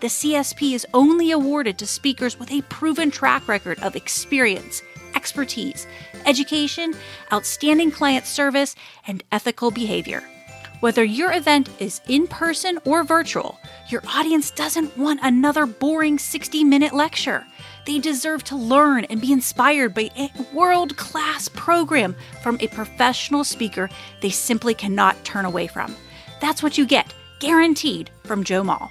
The 0.00 0.06
CSP 0.06 0.74
is 0.74 0.86
only 0.94 1.32
awarded 1.32 1.76
to 1.78 1.86
speakers 1.86 2.38
with 2.38 2.52
a 2.52 2.62
proven 2.62 3.10
track 3.10 3.48
record 3.48 3.80
of 3.80 3.96
experience, 3.96 4.80
expertise, 5.18 5.84
education, 6.26 6.94
outstanding 7.32 7.90
client 7.90 8.24
service, 8.24 8.76
and 9.08 9.24
ethical 9.32 9.72
behavior. 9.72 10.22
Whether 10.78 11.02
your 11.02 11.32
event 11.32 11.68
is 11.80 12.00
in 12.06 12.28
person 12.28 12.78
or 12.84 13.02
virtual, 13.02 13.58
your 13.88 14.00
audience 14.14 14.52
doesn't 14.52 14.96
want 14.96 15.18
another 15.24 15.66
boring 15.66 16.18
60 16.20 16.62
minute 16.62 16.92
lecture. 16.92 17.44
They 17.84 17.98
deserve 17.98 18.44
to 18.44 18.54
learn 18.54 19.06
and 19.06 19.20
be 19.20 19.32
inspired 19.32 19.92
by 19.92 20.10
a 20.16 20.30
world 20.54 20.96
class 20.96 21.48
program 21.48 22.14
from 22.44 22.58
a 22.60 22.68
professional 22.68 23.42
speaker 23.42 23.90
they 24.22 24.30
simply 24.30 24.72
cannot 24.72 25.24
turn 25.24 25.44
away 25.46 25.66
from. 25.66 25.96
That's 26.40 26.62
what 26.62 26.78
you 26.78 26.86
get, 26.86 27.12
guaranteed, 27.40 28.10
from 28.22 28.44
Joe 28.44 28.62
Mull. 28.62 28.88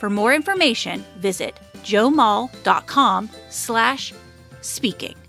For 0.00 0.08
more 0.08 0.32
information, 0.32 1.04
visit 1.18 1.60
joemull.com 1.84 3.28
slash 3.50 4.14
speaking. 4.62 5.21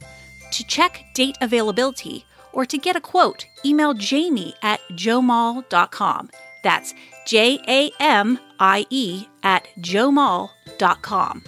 To 0.54 0.64
check 0.66 1.04
date 1.16 1.36
availability 1.41 2.26
or 2.51 2.64
to 2.66 2.78
get 2.78 2.95
a 2.95 3.01
quote, 3.01 3.47
email 3.66 3.95
jamie 3.95 4.54
at 4.62 4.80
joemull.com. 4.91 6.30
That's 6.64 6.93
J 7.26 7.60
A 7.68 7.91
M 7.99 8.39
I 8.60 8.86
E 8.91 9.26
at 9.41 9.68
joemull.com. 9.80 11.43